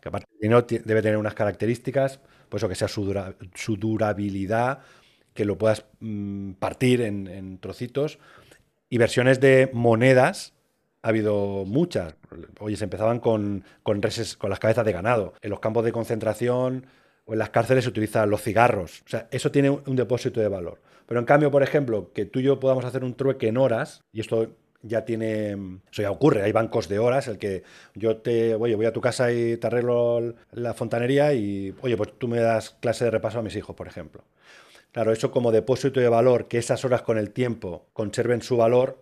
[0.01, 4.79] Que aparte el dinero debe tener unas características, pues eso que sea su, durabilidad,
[5.33, 8.19] que lo puedas mm, partir en, en trocitos,
[8.89, 10.53] y versiones de monedas
[11.01, 12.15] ha habido muchas.
[12.59, 15.33] Oye, se empezaban con, con, reses, con las cabezas de ganado.
[15.41, 16.85] En los campos de concentración
[17.25, 19.01] o en las cárceles se utilizan los cigarros.
[19.05, 20.79] O sea, eso tiene un, depósito de valor.
[21.05, 24.03] Pero en cambio, por ejemplo, que tú y yo podamos hacer un trueque en horas,
[24.11, 24.49] y esto
[24.81, 25.51] ya tiene.
[25.91, 27.63] Eso ya ocurre, hay bancos de horas, el que
[27.95, 28.55] yo te.
[28.55, 31.73] Oye, voy a tu casa y te arreglo la fontanería y.
[31.81, 34.23] Oye, pues tú me das clase de repaso a mis hijos, por ejemplo.
[34.91, 38.97] Claro, eso como depósito de valor, que esas horas con el tiempo conserven su valor,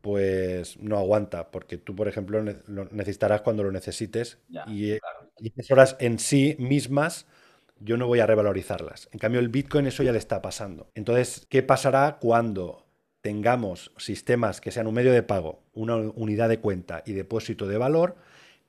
[0.00, 5.00] pues no aguanta, porque tú, por ejemplo, lo necesitarás cuando lo necesites Ya, y, eh,
[5.00, 5.30] claro.
[5.38, 7.26] y esas horas en sí mismas
[7.80, 9.08] yo no voy a revalorizarlas.
[9.12, 10.90] En cambio, el Bitcoin eso ya le está pasando.
[10.94, 12.86] Entonces, ¿qué pasará cuando
[13.20, 17.78] tengamos sistemas que sean un medio de pago, una unidad de cuenta y depósito de
[17.78, 18.16] valor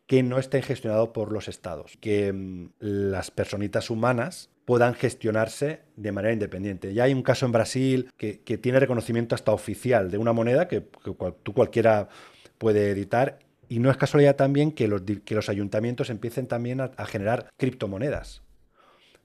[0.08, 1.98] que no estén gestionados por los estados?
[2.00, 6.94] Que mm, las personitas humanas puedan gestionarse de manera independiente.
[6.94, 10.68] Ya hay un caso en Brasil que, que tiene reconocimiento hasta oficial de una moneda
[10.68, 12.10] que, tú cualquiera
[12.58, 13.40] puede editar.
[13.70, 17.50] Y no es casualidad también que los, que los ayuntamientos empiecen también a, a generar
[17.58, 18.42] criptomonedas.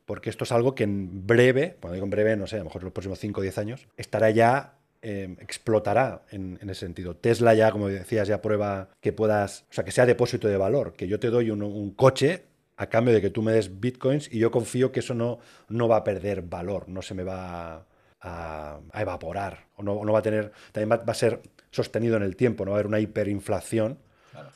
[0.04, 2.64] Porque esto es algo que en breve, cuando digo en breve, no sé, a lo
[2.64, 6.80] mejor en los próximos 5 o 10 años, estará ya, eh, explotará en, en ese
[6.80, 7.16] sentido.
[7.16, 10.92] Tesla ya, como decías, ya prueba que puedas, o sea, que sea depósito de valor,
[10.94, 12.44] que yo te doy un, un coche
[12.76, 15.86] a cambio de que tú me des bitcoins y yo confío que eso no, no
[15.88, 17.86] va a perder valor, no se me va
[18.22, 22.22] a, a evaporar, o no, va a tener, también va, va a ser sostenido en
[22.22, 23.98] el tiempo, no va a haber una hiperinflación,
[24.30, 24.50] Claro.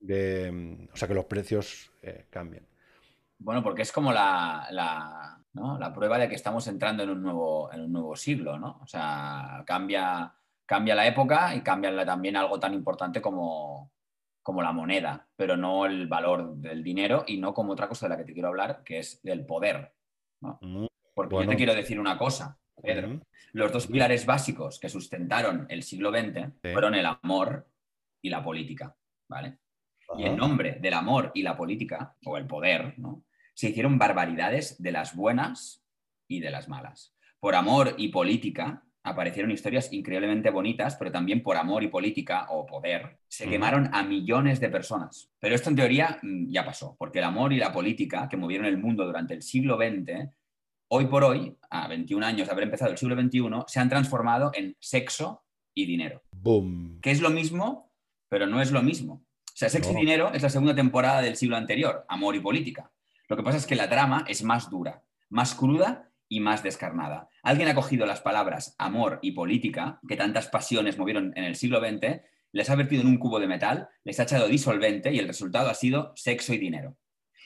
[0.00, 2.66] de, mm, o sea, que los precios eh, cambien.
[3.38, 5.78] Bueno, porque es como la, la, ¿no?
[5.78, 8.78] la prueba de que estamos entrando en un nuevo, en un nuevo siglo, ¿no?
[8.82, 10.32] O sea, cambia,
[10.66, 13.90] cambia la época y cambia también algo tan importante como,
[14.42, 18.10] como la moneda, pero no el valor del dinero y no como otra cosa de
[18.10, 19.92] la que te quiero hablar, que es del poder.
[20.42, 20.58] ¿no?
[20.60, 21.50] Mm, Porque Bueno.
[21.50, 23.20] yo te quiero decir una cosa, Pedro.
[23.52, 26.72] Los dos pilares básicos que sustentaron el siglo XX Sí.
[26.72, 27.66] fueron el amor
[28.20, 28.94] y la política,
[29.28, 29.58] ¿vale?
[30.18, 33.22] Y en nombre del amor y la política, o el poder, ¿no?
[33.56, 35.82] Se hicieron barbaridades de las buenas
[36.28, 37.14] y de las malas.
[37.40, 42.66] Por amor y política aparecieron historias increíblemente bonitas, pero también por amor y política o
[42.66, 45.30] poder se quemaron a millones de personas.
[45.38, 48.66] Pero esto en teoría mm, ya pasó, porque el amor y la política que movieron
[48.66, 50.28] el mundo durante el siglo XX,
[50.88, 54.50] hoy por hoy, a 21 años de haber empezado el siglo XXI, se han transformado
[54.54, 57.00] en sexo y dinero Boom.
[57.00, 57.92] que es lo mismo,
[58.28, 59.22] pero no es lo mismo.
[59.56, 59.96] O sea, Sexo y.
[59.96, 62.90] Dinero es la segunda temporada del siglo anterior, Amor y Política.
[63.28, 67.28] Lo que pasa es que la trama es más dura, más cruda y más descarnada.
[67.42, 71.80] Alguien ha cogido las palabras amor y política, que tantas pasiones movieron en el siglo
[71.80, 75.28] XX, les ha vertido en un cubo de metal, les ha echado disolvente y el
[75.28, 76.96] resultado ha sido sexo y dinero.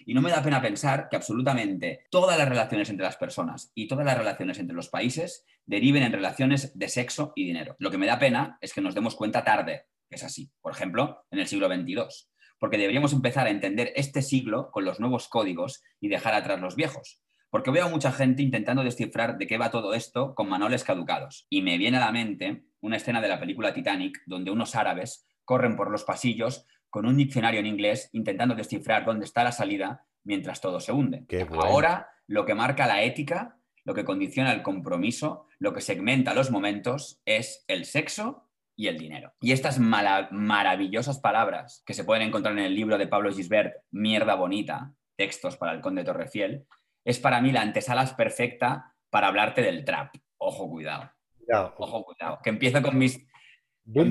[0.06, 3.86] Y no me da pena pensar que absolutamente todas las relaciones entre las personas y
[3.86, 7.76] todas las relaciones entre los países deriven en relaciones de sexo y dinero.
[7.78, 10.50] Lo que me da pena es que nos demos cuenta tarde que es así.
[10.60, 12.29] Por ejemplo, en el siglo XXII.
[12.60, 16.76] Porque deberíamos empezar a entender este siglo con los nuevos códigos y dejar atrás los
[16.76, 17.20] viejos.
[17.50, 21.46] Porque veo a mucha gente intentando descifrar de qué va todo esto con manuales caducados.
[21.50, 25.26] Y me viene a la mente una escena de la película Titanic donde unos árabes
[25.44, 30.04] corren por los pasillos con un diccionario en inglés intentando descifrar dónde está la salida
[30.22, 31.24] mientras todo se hunde.
[31.48, 31.62] Bueno.
[31.62, 36.50] Ahora lo que marca la ética, lo que condiciona el compromiso, lo que segmenta los
[36.50, 38.49] momentos es el sexo
[38.80, 39.34] y el dinero.
[39.42, 44.36] Y estas maravillosas palabras que se pueden encontrar en el libro de Pablo Gisbert, Mierda
[44.36, 46.64] Bonita, textos para el Conde Torrefiel,
[47.04, 50.14] es para mí la antesala perfecta para hablarte del trap.
[50.38, 51.10] Ojo, cuidado.
[51.36, 51.74] Cuidado.
[51.76, 52.38] Ojo, cuidado.
[52.42, 53.22] Que empiezo con mis,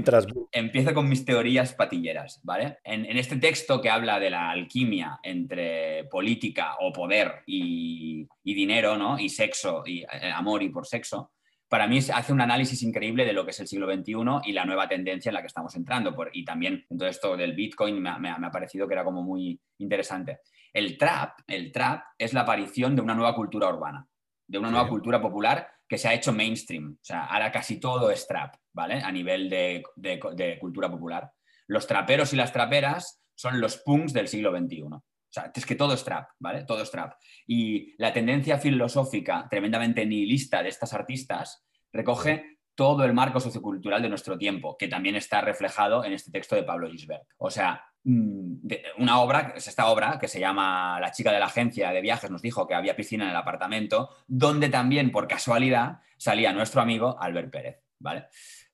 [0.06, 2.78] tras empiezo con mis teorías patilleras, ¿vale?
[2.84, 8.54] En, en este texto que habla de la alquimia entre política o poder y, y
[8.54, 9.18] dinero, ¿no?
[9.18, 11.32] Y sexo, y eh, amor y por sexo,
[11.70, 14.14] para mí hace un análisis increíble de lo que es el siglo XXI
[14.46, 16.16] y la nueva tendencia en la que estamos entrando.
[16.16, 18.96] Por- y también todo esto del Bitcoin me ha, me ha- me ha parecido que
[18.96, 20.40] era como muy interesante.
[20.74, 24.06] El trap, el trap es la aparición de una nueva cultura urbana,
[24.48, 24.90] de una nueva Sí.
[24.92, 26.94] cultura popular que se ha hecho mainstream.
[26.94, 28.96] O sea, ahora casi todo es trap, ¿vale?
[29.02, 31.32] A nivel de, de- de cultura popular.
[31.68, 34.84] Los traperos y las traperas son los punks del siglo XXI.
[35.30, 36.64] O sea, es que todo es trap, ¿vale?
[36.64, 37.14] Todo es trap.
[37.46, 41.64] Y la tendencia filosófica tremendamente nihilista de estas artistas
[41.94, 46.56] recoge todo el marco sociocultural de nuestro tiempo, que también está reflejado en este texto
[46.56, 47.28] de Pablo Gisbert.
[47.38, 48.68] O sea, mm,
[49.00, 52.32] una obra, es esta obra que se llama La chica de la agencia de viajes
[52.32, 57.18] nos dijo que había piscina en el apartamento, donde también, por casualidad, salía nuestro amigo
[57.20, 58.28] Albert Pérez, ¿vale?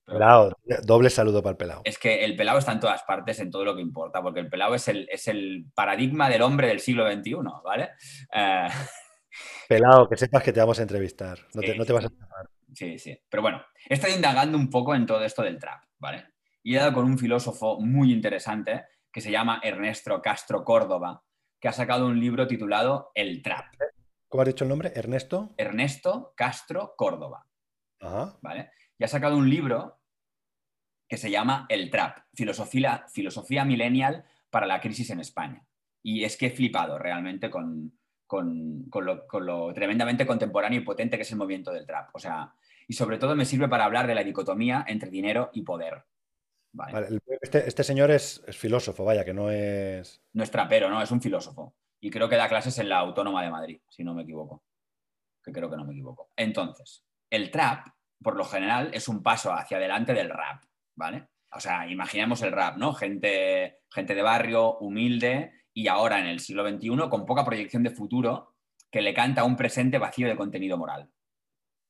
[0.06, 0.52] Pero- Pelao.
[0.84, 1.82] Doble saludo para el pelado.
[1.84, 4.48] es que el pelado está en todas partes, en todo lo que importa, porque el
[4.48, 7.90] pelado es el, es el paradigma del hombre del siglo XXI, ¿vale?
[8.32, 8.68] Eh,
[9.68, 11.38] Pelado, que sepas que te vamos a entrevistar.
[11.54, 12.14] No te, no te vas a sí.
[12.74, 13.20] sí, sí.
[13.28, 16.28] Pero bueno, he estado indagando un poco en todo esto del trap, ¿vale?
[16.62, 21.22] Y he dado con un filósofo muy interesante que se llama Ernesto Castro Córdoba,
[21.60, 23.66] que ha sacado un libro titulado El trap.
[24.28, 24.92] ¿Cómo has dicho el nombre?
[24.94, 25.50] ¿Ernesto?
[25.56, 27.46] Ernesto Castro Córdoba.
[28.00, 28.36] Ajá.
[28.42, 28.70] ¿vale?
[28.98, 30.00] Y ha sacado un libro
[31.08, 35.64] que se llama El Trap, filosofía, filosofía millennial para la crisis en España.
[36.02, 40.84] Y es que he flipado realmente con, con- con lo, con lo tremendamente contemporáneo y
[40.84, 42.10] potente que es el movimiento del trap.
[42.14, 42.52] O sea,
[42.88, 46.04] y sobre todo me sirve para hablar de la dicotomía entre dinero y poder.
[47.40, 50.22] este, este, señor es, filósofo, vaya, que no es...
[50.32, 51.74] No es trapero, no, es un filósofo.
[52.00, 54.62] Y creo que da clases en la Autónoma de Madrid, si no me equivoco.
[55.42, 56.30] Que creo que no me equivoco.
[56.36, 57.86] Entonces, el trap,
[58.22, 61.28] por lo general, es un paso hacia adelante del rap, ¿vale?
[61.52, 62.92] O sea, imaginemos el rap, ¿no?
[62.92, 67.90] Gente, gente de barrio, humilde, y ahora en el siglo XXI con poca proyección de
[67.90, 68.54] futuro
[68.90, 71.10] que le canta un presente vacío de contenido moral.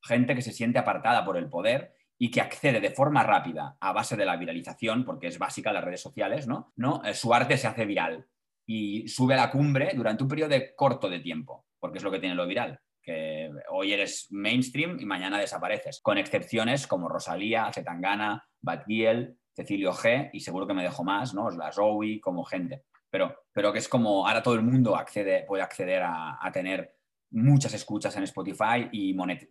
[0.03, 3.93] Gente que se siente apartada por el poder y que accede de forma rápida a
[3.93, 6.73] base de la viralización, porque es básica las redes sociales, ¿no?
[6.77, 7.03] ¿no?
[7.05, 8.27] Eh, su arte se hace viral
[8.67, 12.19] y sube a la cumbre durante un periodo corto de tiempo, porque es lo que
[12.19, 18.45] tiene lo viral, que hoy eres mainstream y mañana desapareces, con excepciones como Rosalía, Zetangana,
[18.61, 21.49] Bad Giel, Cecilio G, y seguro que me dejo más, ¿no?
[21.51, 22.83] La Zoe, como gente.
[23.09, 24.99] Pero, pero que es como ahora todo el mundo
[25.47, 26.97] puede acceder a, tener
[27.31, 29.47] muchas escuchas en Spotify y monet,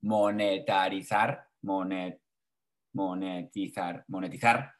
[0.00, 2.20] monetarizar, monet,
[2.92, 4.72] monetizar, monetizar.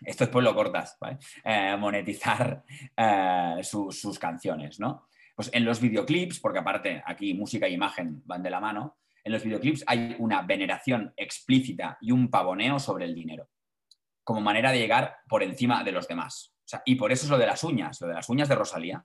[0.00, 1.18] Esto después lo cortas, ¿vale?
[1.44, 2.64] Eh, monetizar
[2.96, 5.08] eh, sus canciones, ¿no?
[5.34, 9.32] Pues en los videoclips, porque aparte aquí música e imagen van de la mano, en
[9.32, 13.48] los videoclips hay una veneración explícita y un pavoneo sobre el dinero,
[14.22, 16.52] como manera de llegar por encima de los demás.
[16.84, 19.04] y por eso es lo de las uñas, lo de las uñas de Rosalía.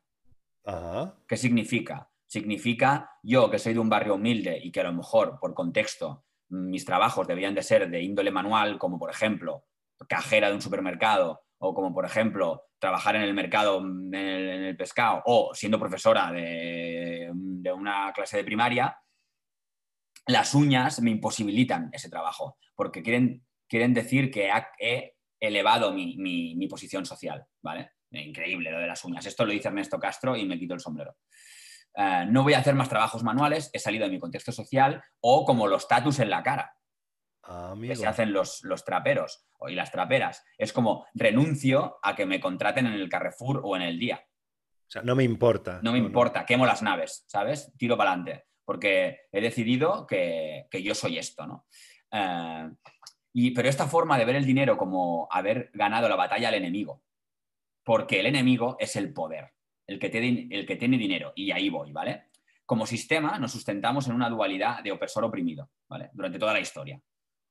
[1.28, 2.10] ¿Qué significa?
[2.26, 6.26] Significa yo que soy de un barrio humilde y que a lo mejor, por contexto,
[6.50, 9.66] mis trabajos debían de ser de índole manual, como por ejemplo
[10.08, 15.22] cajera de un supermercado o como por ejemplo trabajar en el mercado, en el, pescado
[15.26, 17.32] o siendo profesora de,
[17.74, 18.98] una clase de primaria,
[20.28, 27.06] las uñas me imposibilitan ese trabajo porque quieren, quieren decir que he elevado mi, posición
[27.06, 27.92] social, ¿vale?
[28.12, 29.26] Increíble lo de las uñas.
[29.26, 31.16] Esto lo dice Ernesto Castro y me quito el sombrero.
[31.96, 35.46] Eh, no voy a hacer más trabajos manuales, he salido de mi contexto social o
[35.46, 36.74] como los tatus en la cara.
[37.82, 40.44] Que se hacen los, los traperos y las traperas.
[40.58, 44.26] Es como renuncio a que me contraten en el Carrefour o en el día.
[44.90, 45.80] O sea, no me importa.
[45.84, 47.72] No me importa, quemo las naves, ¿sabes?
[47.78, 51.68] Tiro para adelante, porque he decidido que, yo soy esto, ¿no?
[52.12, 52.70] Eh,
[53.34, 57.04] y, pero esta forma de ver el dinero como haber ganado la batalla al enemigo,
[57.84, 59.54] porque el enemigo es el poder,
[59.86, 62.30] el que, tiene, el que tiene dinero, y ahí voy, ¿vale?
[62.66, 66.10] Como sistema nos sustentamos en una dualidad de opresor oprimido, ¿vale?
[66.14, 67.00] Durante toda la historia.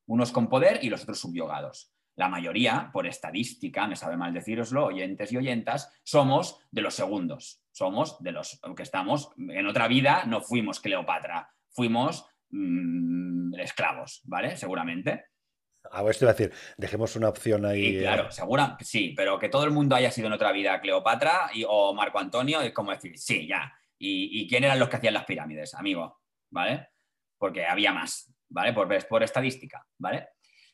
[0.09, 4.87] Unos con poder y los otros subyugados la mayoría, por estadística, me sabe mal deciroslo,
[4.87, 7.63] oyentes y oyentas, somos de los segundos.
[7.71, 14.57] Somos de los que estamos, en otra vida no fuimos Cleopatra, fuimos mm, esclavos, ¿vale?
[14.57, 15.27] Seguramente.
[15.93, 17.99] Ah, esto iba a decir, dejemos una opción ahí.
[17.99, 18.01] Eh.
[18.01, 21.65] claro, segura, sí, pero que todo el mundo haya sido en otra vida Cleopatra y,
[21.69, 23.73] o Marco Antonio, es como decir, sí, ya.
[23.97, 26.21] ¿Y, quién eran los que hacían las pirámides, amigo?
[26.51, 26.89] ¿Vale?
[27.37, 28.73] Porque había más, ¿vale?
[28.73, 30.29] Por, por estadística, ¿vale?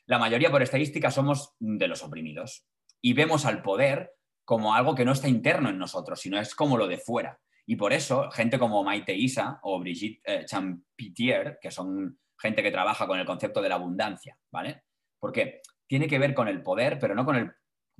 [0.07, 2.67] la mayoría por estadística somos de los oprimidos
[3.01, 4.11] y vemos al poder
[4.43, 7.39] como algo que no está interno en nosotros, sino es como lo de fuera.
[7.65, 12.71] Y por eso, gente como Maite Isa o Brigitte eh, Champitier, que son gente que
[12.71, 14.83] trabaja con el concepto de la abundancia, ¿vale?
[15.19, 17.51] Porque tiene que ver con el poder, pero no con el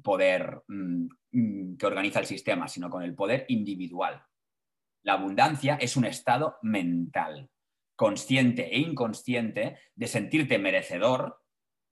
[0.03, 4.23] poder mm, mm, que organiza el sistema, sino con el poder individual.
[5.03, 7.49] La abundancia es un estado mental,
[7.95, 11.41] consciente e inconsciente, de sentirte merecedor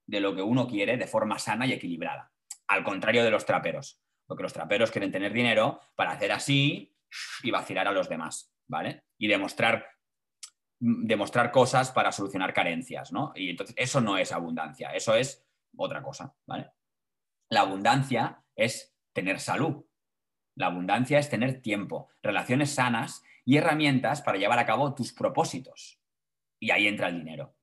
[0.05, 2.31] de lo que uno quiere de forma sana y equilibrada.
[2.67, 6.95] Al contrario de los traperos, porque los traperos quieren tener dinero para hacer así
[7.43, 9.03] y vacilar a los demás, ¿vale?
[9.17, 9.87] Y demostrar,
[10.79, 13.31] demostrar cosas para solucionar carencias, ¿no?
[13.35, 15.45] Y entonces eso no es abundancia, eso es
[15.77, 16.71] otra cosa, ¿vale?
[17.49, 19.85] La abundancia es tener salud.
[20.55, 25.99] La abundancia es tener tiempo, relaciones sanas y herramientas para llevar a cabo tus propósitos.
[26.59, 27.55] Y ahí entra el dinero.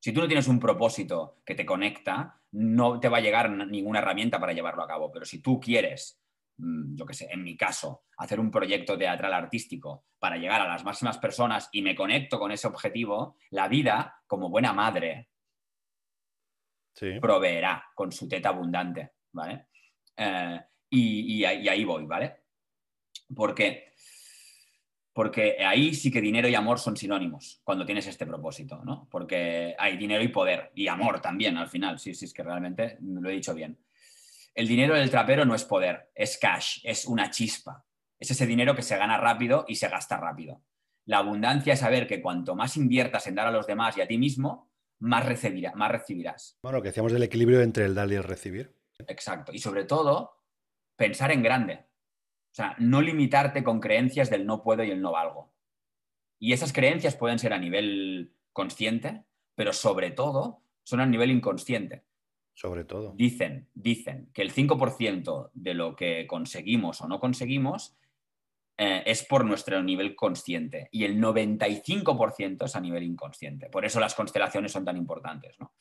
[0.00, 4.00] Si tú no tienes un propósito que te conecta, no te va a llegar ninguna
[4.00, 5.10] herramienta para llevarlo a cabo.
[5.10, 6.20] Pero si tú quieres,
[6.58, 10.68] mm, yo qué sé, en mi caso, hacer un proyecto teatral artístico para llegar a
[10.68, 15.30] las máximas personas y me conecto con ese objetivo, la vida, como buena madre,
[17.20, 19.68] proveerá con su teta abundante, ¿vale?
[20.16, 20.60] Eh,
[20.90, 22.44] y, y ahí voy, ¿vale?
[23.34, 23.93] Porque
[25.14, 29.08] porque ahí sí que dinero y amor son sinónimos cuando tienes este propósito, ¿no?
[29.08, 32.98] Porque hay dinero y poder, y amor también al final, sí, sí, es que realmente
[33.00, 33.78] lo he dicho bien.
[34.54, 37.84] El dinero del trapero no es poder, es cash, es una chispa.
[38.18, 40.62] Es ese dinero que se gana rápido y se gasta rápido.
[41.06, 44.08] La abundancia es saber que cuanto más inviertas en dar a los demás y a
[44.08, 45.24] ti mismo, más,
[45.74, 46.58] más recibirás.
[46.62, 48.76] Bueno, que decíamos del equilibrio entre el dar y el recibir.
[49.06, 49.52] Exacto.
[49.52, 50.42] Y sobre todo,
[50.96, 51.86] pensar en grande.
[52.54, 55.52] O sea, no limitarte con creencias del no puedo y el no valgo.
[56.38, 59.24] Y esas creencias pueden ser a nivel consciente,
[59.56, 62.04] pero sobre todo son a nivel inconsciente.
[62.54, 63.12] Sobre todo.
[63.16, 67.96] Dicen, dicen que el 5% de lo que conseguimos o no conseguimos
[68.78, 73.68] eh, es por nuestro nivel consciente y el 95% es a nivel inconsciente.
[73.68, 75.58] Por eso las constelaciones son tan importantes.
[75.58, 75.72] ¿no?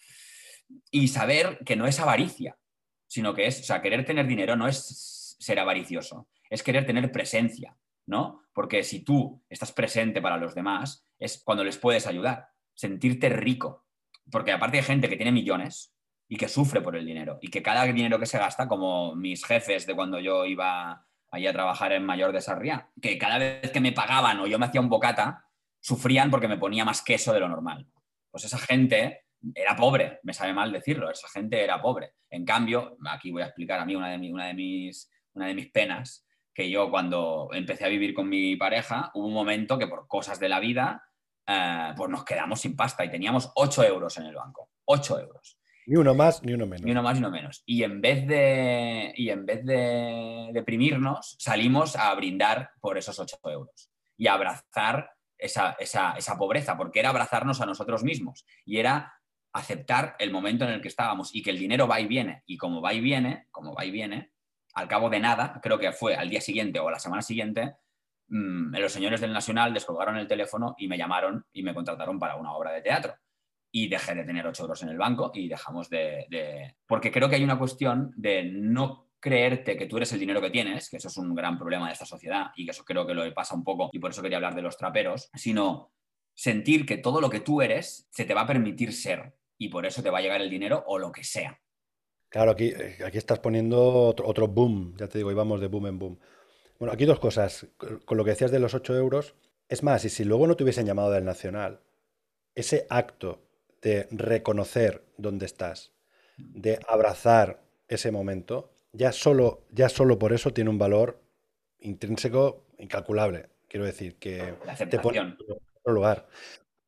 [0.90, 2.58] Y saber que no es avaricia,
[3.06, 7.12] sino que es, o sea, querer tener dinero no es ser avaricioso, es querer tener
[7.12, 7.76] presencia,
[8.06, 8.44] ¿no?
[8.54, 13.88] Porque si tú estás presente para los demás, es cuando les puedes ayudar, sentirte rico.
[14.32, 15.96] Porque aparte hay gente que tiene millones
[16.28, 19.44] y que sufre por el dinero y que cada dinero que se gasta, como mis
[19.44, 23.72] jefes de cuando yo iba allí a trabajar en Mayor de Sarriá, que cada vez
[23.72, 25.48] que me pagaban o yo me hacía un bocata,
[25.80, 27.88] sufrían porque me ponía más queso de lo normal.
[28.30, 29.26] Pues esa gente
[29.56, 32.14] era pobre, me sabe mal decirlo, esa gente era pobre.
[32.30, 35.56] En cambio, aquí voy a explicar a mí una de, una de, mis, una de
[35.56, 36.23] mis penas,
[36.54, 40.40] que yo cuando empecé a vivir con mi pareja, hubo un momento que por cosas
[40.40, 41.04] de la vida,
[41.48, 44.70] eh, pues nos quedamos sin pasta y teníamos 8 euros en el banco.
[44.86, 45.58] 8 euros.
[45.86, 46.86] Ni uno más, ni uno menos.
[46.86, 47.64] Ni uno más, ni uno menos.
[47.66, 53.38] Y en vez de, y en vez de deprimirnos, salimos a brindar por esos 8
[53.46, 58.78] euros y a abrazar esa, esa, esa pobreza, porque era abrazarnos a nosotros mismos y
[58.78, 59.14] era
[59.52, 62.44] aceptar el momento en el que estábamos y que el dinero va y viene.
[62.46, 64.33] Y como va y viene, como va y viene,
[64.74, 67.76] al cabo de nada, creo que fue al día siguiente o a la semana siguiente,
[68.28, 72.36] mmm, los señores del Nacional descolgaron el teléfono y me llamaron y me contrataron para
[72.36, 73.16] una obra de teatro.
[73.76, 76.76] Y dejé de tener 8 euros en el banco y dejamos de, de...
[76.86, 80.52] Porque creo que hay una cuestión de no creerte que tú eres el dinero que
[80.52, 83.14] tienes, que eso es un gran problema de esta sociedad y que eso creo que
[83.14, 85.94] lo pasa un poco y por eso quería hablar de los traperos, sino
[86.36, 89.86] sentir que todo lo que tú eres se te va a permitir ser y por
[89.86, 91.58] eso te va a llegar el dinero o lo que sea.
[92.34, 95.86] Claro, aquí, eh, aquí estás poniendo otro, otro boom, ya te digo, íbamos de boom
[95.86, 96.20] en boom.
[96.80, 97.68] Bueno, aquí dos cosas.
[97.78, 99.36] Con lo que decías de los 8 euros,
[99.70, 101.82] es más, y si luego no te hubiesen llamado del Nacional,
[102.56, 103.44] ese acto
[103.84, 105.92] de reconocer dónde estás,
[106.38, 111.22] de abrazar ese momento, ya solo, ya solo por eso tiene un valor
[111.82, 113.50] intrínseco incalculable.
[113.68, 114.56] Quiero decir, que
[114.90, 116.26] te pone en otro lugar.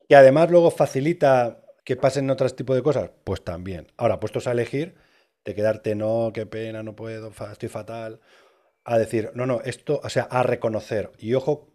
[0.07, 3.85] Y además luego facilita que pasen otros tipos de cosas, pues también.
[3.95, 5.04] Ahora, puestos a elegir,
[5.45, 8.19] de quedarte, no, qué pena, no puedo, estoy fatal,
[8.83, 11.11] a decir, no, no, esto, o sea, a reconocer.
[11.19, 11.69] Y ojo,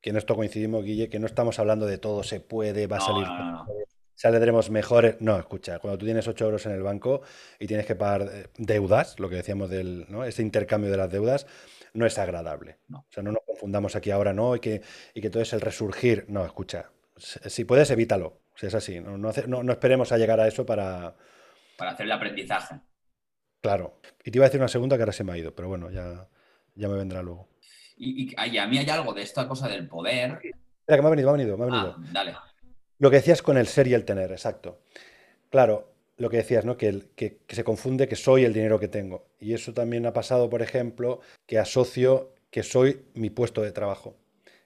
[0.00, 3.00] que en esto coincidimos, Guille, que no estamos hablando de todo se puede, va a
[3.00, 3.66] salir, no, no,
[4.14, 5.20] saldremos mejores.
[5.20, 7.22] No, escucha, cuando tú tienes 8 euros en el banco
[7.58, 10.24] y tienes que pagar eh, deudas, lo que decíamos del, ¿no?
[10.24, 11.46] ese intercambio de las deudas,
[11.92, 12.78] no es agradable.
[12.92, 14.56] O sea, no nos confundamos aquí ahora, ¿no?
[14.56, 14.82] Y que,
[15.14, 16.26] y que todo es el resurgir.
[16.28, 18.40] No, escucha, si puedes, evítalo.
[18.56, 21.16] Si es así, no, no, no, esperemos a llegar a eso para...
[21.76, 22.76] Para hacer el aprendizaje.
[23.64, 23.98] Claro.
[24.22, 25.90] Y te iba a decir una segunda que ahora se me ha ido, pero bueno,
[25.90, 26.28] ya,
[26.74, 27.48] ya me vendrá luego.
[27.96, 30.32] Y, y, a mí hay algo de esta cosa del poder.
[30.32, 31.96] Espera, que me ha venido, me ha venido, me ha venido.
[31.96, 32.34] Ah, dale.
[32.98, 34.82] Lo que decías con el ser y el tener, exacto.
[35.48, 36.76] Claro, lo que decías, ¿no?
[36.76, 39.28] Que, el, que, que, se confunde que soy el dinero que tengo.
[39.40, 44.14] Y eso también ha pasado, por ejemplo, que asocio que soy mi puesto de trabajo.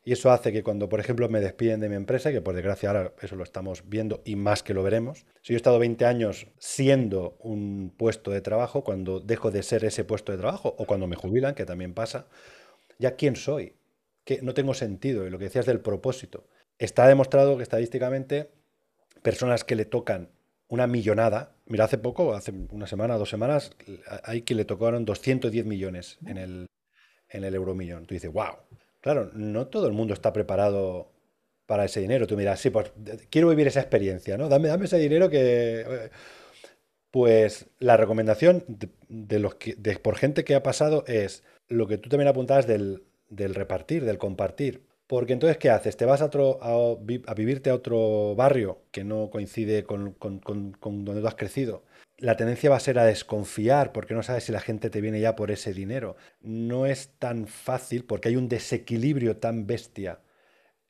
[0.08, 2.88] Y eso hace que cuando, por ejemplo, me despiden de mi empresa, que por desgracia
[2.88, 6.06] ahora eso lo estamos viendo y más que lo veremos, si yo he estado 20
[6.06, 10.86] años siendo un puesto de trabajo, cuando dejo de ser ese puesto de trabajo o
[10.86, 12.26] cuando me jubilan, que también pasa,
[12.98, 13.74] ya quién soy,
[14.24, 15.26] que no tengo sentido.
[15.26, 16.46] Y lo que decías del propósito.
[16.78, 18.48] Está demostrado que estadísticamente
[19.20, 20.30] personas que le tocan
[20.68, 23.72] una millonada, mira, hace poco, hace una semana, dos semanas,
[24.24, 26.66] hay que le tocaron 210 millones en el,
[27.28, 28.06] en el euromillón.
[28.06, 28.54] Tú dices, wow,
[29.00, 31.12] Claro, no todo el mundo está preparado
[31.66, 32.26] para ese dinero.
[32.26, 32.92] Tú miras, sí, pues
[33.30, 34.48] quiero vivir esa experiencia, ¿no?
[34.48, 35.80] Dame, dame ese dinero que...
[35.80, 36.10] Eh,
[37.10, 38.64] pues la recomendación
[39.08, 42.66] de, los que, de, por gente que ha pasado es lo que tú también apuntabas
[42.66, 44.86] del, del repartir, del compartir.
[45.06, 45.96] Porque entonces, ¿qué haces?
[45.96, 50.72] ¿Te vas a, otro, a, vivirte a otro barrio que no coincide con, con, con,
[50.72, 51.82] con donde tú has crecido?
[52.18, 55.20] La tendencia va a ser a desconfiar porque no sabes si la gente te viene
[55.20, 56.16] ya por ese dinero.
[56.40, 60.20] No es tan fácil porque hay un desequilibrio tan bestia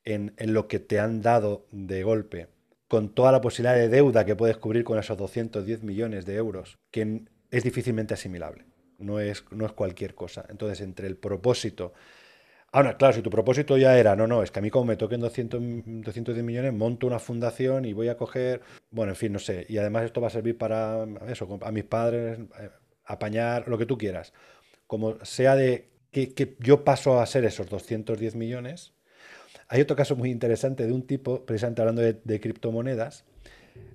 [0.03, 2.47] en, en, lo que te han dado de golpe,
[2.87, 6.79] con toda la posibilidad de deuda que puedes cubrir con esos 210 millones de euros,
[6.89, 7.21] que
[7.51, 8.65] es difícilmente asimilable.
[8.97, 10.45] No es, no es cualquier cosa.
[10.49, 11.93] Entonces, entre el propósito
[12.71, 14.95] Ahora, claro, si tu propósito ya era, no, no, es que a mí como me
[14.95, 15.61] toquen 200,
[16.03, 18.61] 210 millones, monto una fundación y voy a coger,
[18.91, 21.83] bueno, en fin, no sé, y además esto va a servir para eso, a mis
[21.83, 22.69] padres, eh,
[23.05, 24.33] apañar, lo que tú quieras.
[24.85, 28.93] Como sea de que, que yo paso a ser esos 210 millones,
[29.67, 33.25] hay otro caso muy interesante de un tipo, precisamente hablando de, de criptomonedas,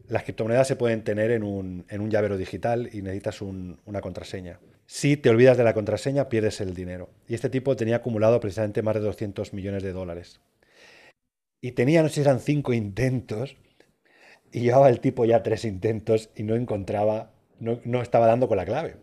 [0.09, 4.01] las criptomonedas se pueden tener en un, en un llavero digital y necesitas un, una
[4.01, 4.59] contraseña.
[4.87, 7.11] Si te olvidas de la contraseña, pierdes el dinero.
[7.28, 10.41] Y este tipo tenía acumulado precisamente más de 200 millones de dólares.
[11.61, 13.57] Y tenía, no sé si eran cinco intentos,
[14.53, 18.57] y llevaba el tipo ya tres intentos y no encontraba no, no estaba dando con
[18.57, 18.97] la clave.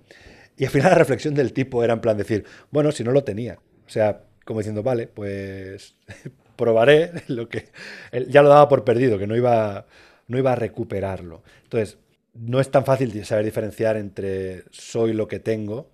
[0.58, 3.24] Y al final la reflexión del tipo era en plan decir, bueno, si no lo
[3.24, 3.60] tenía.
[3.86, 5.96] O sea, como diciendo, vale, pues
[6.56, 7.70] probaré lo que...
[8.30, 9.88] Ya lo daba por perdido, que no iba,
[10.28, 11.44] no iba a recuperarlo.
[11.64, 11.98] Entonces,
[12.34, 15.92] no es tan fácil saber diferenciar entre soy lo que tengo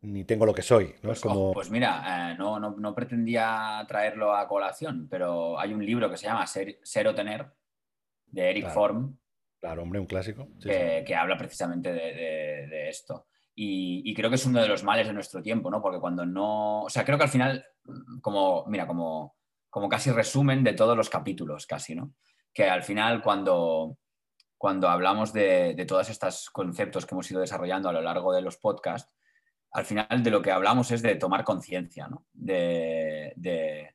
[0.00, 0.86] ni tengo lo que soy.
[1.02, 1.08] ¿no?
[1.08, 1.52] Pues, es como...
[1.52, 6.16] pues mira, eh, no, no, no, pretendía traerlo a colación, pero hay un libro que
[6.16, 7.46] se llama Ser, o Tener,
[8.26, 8.74] de Eric Claro.
[8.74, 9.18] Form,
[9.60, 10.46] Claro, hombre, un clásico.
[10.60, 13.26] Sí, que, que habla precisamente de, de- de esto.
[13.56, 15.82] Y, y creo que es uno de los males de nuestro tiempo, ¿no?
[15.82, 16.82] Porque cuando no.
[16.82, 17.66] O sea, creo que al final,
[18.20, 19.34] como, mira, como,
[19.68, 22.14] como casi resumen de todos los capítulos, casi, ¿no?
[22.54, 23.98] Que al final, cuando,
[24.58, 28.42] cuando hablamos de, de todos estos conceptos que hemos ido desarrollando a lo largo de
[28.42, 29.14] los podcasts,
[29.72, 32.26] al final de lo que hablamos es de tomar conciencia, ¿no?
[32.32, 33.94] De,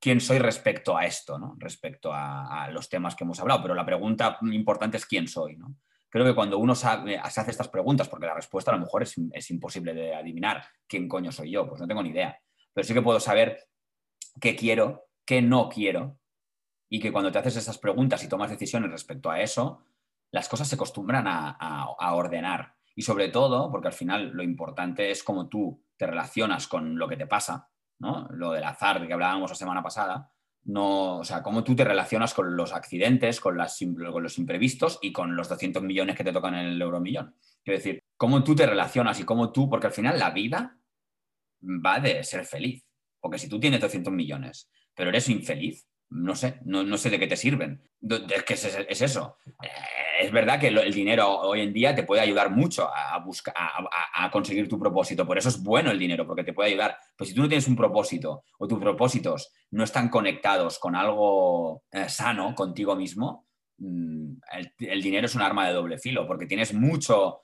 [0.00, 1.54] quién soy respecto a esto, ¿no?
[1.58, 3.62] Respecto a, los temas que hemos hablado.
[3.62, 5.76] Pero la pregunta importante es quién soy, ¿no?
[6.08, 9.14] creo que cuando uno se hace estas preguntas, porque la respuesta a lo mejor es,
[9.32, 12.38] es imposible de adivinar quién coño soy yo, pues no tengo ni idea.
[12.74, 13.66] Pero sí que puedo saber
[14.38, 16.18] qué quiero, qué no quiero,
[16.90, 19.82] y que cuando te haces esas preguntas y tomas decisiones respecto a eso,
[20.32, 22.74] las cosas se acostumbran a, a- ordenar.
[22.94, 27.08] Y sobre todo, porque al final lo importante es cómo tú te relacionas con lo
[27.08, 27.68] que te pasa,
[28.00, 28.26] ¿no?
[28.32, 30.30] Lo del azar que hablábamos la semana pasada,
[30.64, 35.12] no, o sea, cómo tú te relacionas con los accidentes, con, con los imprevistos y
[35.12, 37.34] con los 200 millones que te tocan en el euromillón.
[37.64, 40.78] Quiero decir, cómo tú te relacionas y cómo tú, porque al final la vida
[41.62, 42.84] va de ser feliz.
[43.20, 47.18] Porque si tú tienes 200 millones, pero eres infeliz, no sé, no, no sé de
[47.18, 47.82] qué te sirven.
[48.28, 49.38] Es que es, es eso.
[49.62, 49.68] Eh,
[50.20, 54.30] Es verdad que el dinero hoy en día te puede ayudar mucho a, buscar, a,
[54.30, 55.26] conseguir tu propósito.
[55.26, 56.96] Por eso es bueno el dinero, porque te puede ayudar.
[57.16, 61.84] Pero si tú no tienes un propósito o tus propósitos no están conectados con algo
[61.90, 63.48] eh, sano contigo mismo,
[63.78, 67.42] mm, el, el dinero es un arma de doble filo, porque tienes mucho,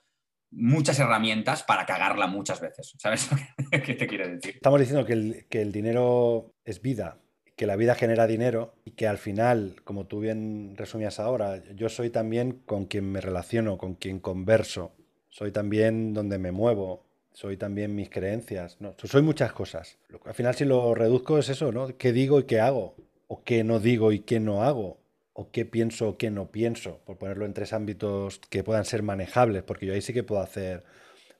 [0.51, 2.93] muchas herramientas para cagarla muchas veces.
[2.97, 3.29] ¿Sabes
[3.85, 4.55] qué te quiero decir?
[4.55, 7.19] Estamos diciendo que el, que el dinero es vida,
[7.59, 11.89] que la vida genera dinero y que al final, como tú bien resumías ahora, yo
[11.89, 14.93] soy también con quien me relaciono, con quien converso,
[15.27, 17.03] soy también donde me muevo,
[17.33, 18.95] soy también mis creencias, ¿no?
[19.03, 19.97] soy muchas cosas.
[20.23, 21.97] Al final si lo reduzco es eso, ¿no?
[21.97, 22.95] ¿Qué digo y qué hago?
[23.27, 25.01] ¿O qué no digo y qué no hago?
[25.33, 27.01] ¿O qué pienso o qué no pienso?
[27.03, 30.41] Por ponerlo en tres ámbitos que puedan ser manejables, porque yo ahí sí que puedo
[30.41, 30.85] hacer,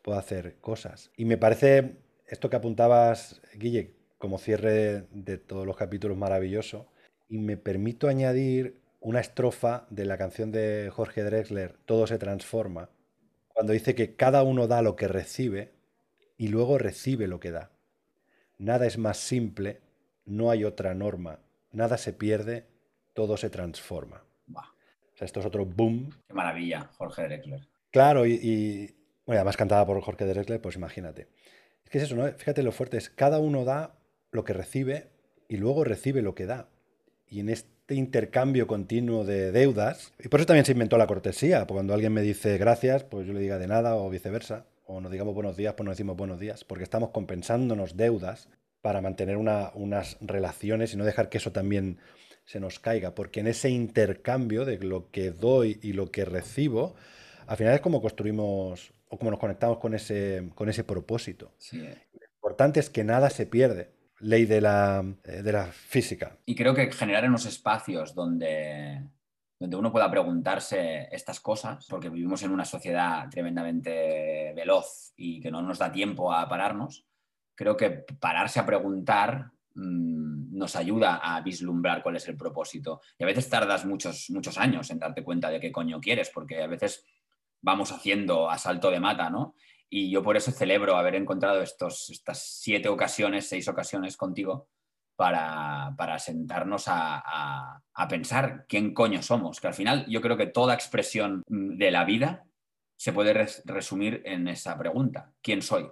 [0.01, 1.11] puedo hacer cosas.
[1.15, 1.95] Y me parece
[2.27, 6.85] esto que apuntabas, Guille, como cierre de todos los capítulos maravilloso.
[7.27, 12.89] Y me permito añadir una estrofa de la canción de Jorge Drexler, Todo se transforma,
[13.47, 15.71] cuando dice que cada uno da lo que recibe
[16.37, 17.71] y luego recibe lo que da.
[18.57, 19.81] Nada es más simple,
[20.25, 21.39] no hay otra norma,
[21.71, 22.67] nada se pierde,
[23.13, 24.23] todo se transforma.
[24.53, 26.11] O sea, esto es otro boom.
[26.27, 27.67] qué maravilla, Jorge Drexler.
[27.91, 28.95] Claro, y, y,
[29.25, 31.27] bueno, además cantada por Jorge Drexler, pues imagínate.
[31.83, 32.31] Es que es eso, ¿no?
[32.31, 33.98] Fíjate lo fuerte es, cada uno da
[34.31, 35.07] lo que recibe
[35.47, 36.69] y luego recibe lo que da.
[37.27, 41.65] Y en este intercambio continuo de deudas, y por eso también se inventó la cortesía,
[41.65, 45.11] cuando alguien me dice gracias, pues yo le diga de nada o viceversa, o nos
[45.11, 48.49] digamos buenos días, pues nos decimos buenos días, porque estamos compensándonos deudas
[48.81, 51.97] para mantener una- unas relaciones y no dejar que eso también
[52.45, 56.95] se nos caiga, porque en ese intercambio de lo que doy y lo que recibo,
[57.45, 61.51] al final es como construimos o como nos conectamos con ese, con ese propósito.
[61.57, 61.97] Sí, eh.
[62.13, 63.89] Lo importante es que nada se pierde.
[64.21, 66.37] Ley de la, eh, de la física.
[66.45, 69.03] Y creo que generar unos espacios donde,
[69.59, 75.51] donde uno pueda preguntarse estas cosas, porque vivimos en una sociedad tremendamente veloz y que
[75.51, 77.05] no nos da tiempo a pararnos,
[77.55, 83.01] creo que pararse a preguntar mm, nos ayuda a vislumbrar cuál es el propósito.
[83.17, 86.61] Y a veces tardas muchos, muchos años en darte cuenta de qué coño quieres, porque
[86.61, 87.05] a veces
[87.61, 89.55] vamos haciendo a salto de mata, ¿no?
[89.91, 94.69] Y yo por eso celebro haber encontrado estos, estas siete ocasiones, seis ocasiones contigo
[95.15, 97.21] para, para sentarnos a,
[97.93, 99.59] a- pensar quién coño somos.
[99.59, 102.45] Que al final yo creo que toda expresión de la vida
[102.97, 105.33] se puede res- resumir en esa pregunta.
[105.41, 105.89] ¿Quién soy?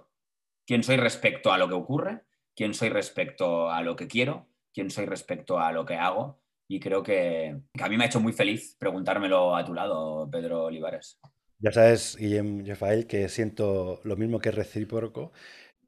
[0.66, 2.22] ¿Quién soy respecto a lo que ocurre?
[2.54, 4.48] ¿Quién soy respecto a lo que quiero?
[4.72, 6.40] ¿Quién soy respecto a lo que hago?
[6.68, 10.28] Y creo que, que a mí me ha hecho muy feliz preguntármelo a tu lado,
[10.30, 11.18] Pedro Olivares.
[11.60, 15.32] Ya sabes, Guillem Jefael, que siento lo mismo que es recíproco.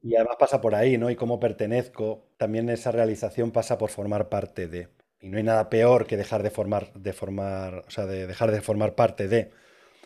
[0.03, 1.09] Y además pasa por ahí, ¿no?
[1.09, 4.89] Y cómo pertenezco, también esa realización pasa por formar parte de.
[5.21, 8.51] Y no hay nada peor que dejar de formar, de formar, o sea, de dejar
[8.51, 9.51] de formar parte de,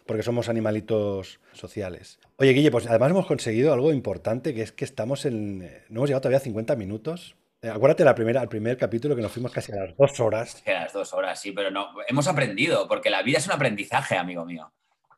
[0.05, 2.19] porque somos animalitos sociales.
[2.35, 5.59] Oye, Guille, pues además hemos conseguido algo importante, que es que estamos en.
[5.89, 7.37] No hemos llegado todavía a 50 minutos.
[7.61, 10.61] Eh, acuérdate la primera, el primer capítulo que nos fuimos casi a las dos horas.
[10.63, 11.87] Que las dos horas, sí, pero no.
[12.07, 14.71] Hemos aprendido, porque la vida es un aprendizaje, amigo mío.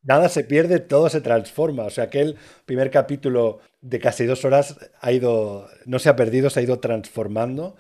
[0.03, 1.83] Nada se pierde, todo se transforma.
[1.83, 6.49] O sea, aquel primer capítulo de casi dos horas ha ido, no se ha perdido,
[6.49, 7.75] se ha ido transformando.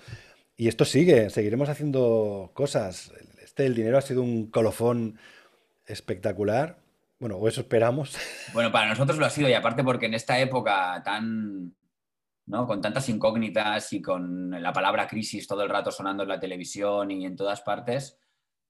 [0.55, 3.11] Y esto sigue, seguiremos haciendo cosas.
[3.43, 5.19] Este, el dinero ha sido un colofón
[5.85, 6.79] espectacular.
[7.19, 8.15] Bueno, o eso esperamos.
[8.53, 11.75] Bueno, para nosotros lo ha sido, y aparte porque en esta época tan,
[12.45, 12.65] ¿no?
[12.65, 17.11] Con tantas incógnitas y con la palabra crisis todo el rato sonando en la televisión
[17.11, 18.17] y en todas partes,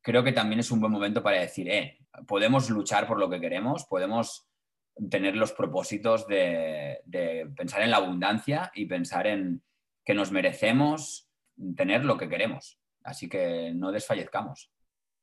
[0.01, 3.39] creo que también es un buen momento para decir, eh, podemos luchar por lo que
[3.39, 4.47] queremos, podemos
[5.09, 7.01] tener los propósitos de,
[7.55, 9.61] pensar en la abundancia y pensar en
[10.03, 11.29] que nos merecemos
[11.75, 12.79] tener lo que queremos.
[13.03, 14.71] Así que no desfallezcamos.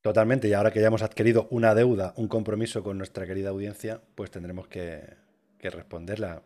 [0.01, 4.01] Totalmente, y ahora que ya hemos adquirido una deuda, un compromiso con nuestra querida audiencia,
[4.15, 5.25] pues tendremos que,
[5.59, 6.43] responderla.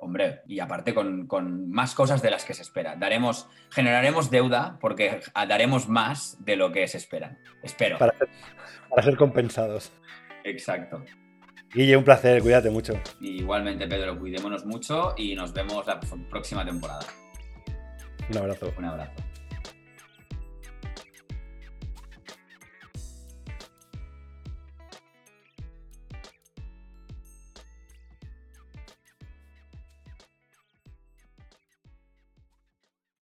[0.00, 2.94] Hombre, y aparte con, más cosas de las que se espera.
[2.96, 7.38] Daremos, generaremos deuda porque daremos más de lo que se esperan.
[7.62, 7.98] Espero.
[7.98, 8.14] Para
[8.88, 9.92] para ser compensados.
[10.44, 11.04] Exacto.
[11.72, 12.94] Guille, un placer, cuídate mucho.
[13.20, 17.04] igualmente, Pedro, cuidémonos mucho y nos vemos la próxima temporada.
[18.30, 18.72] Un abrazo.
[18.78, 19.27] Un abrazo.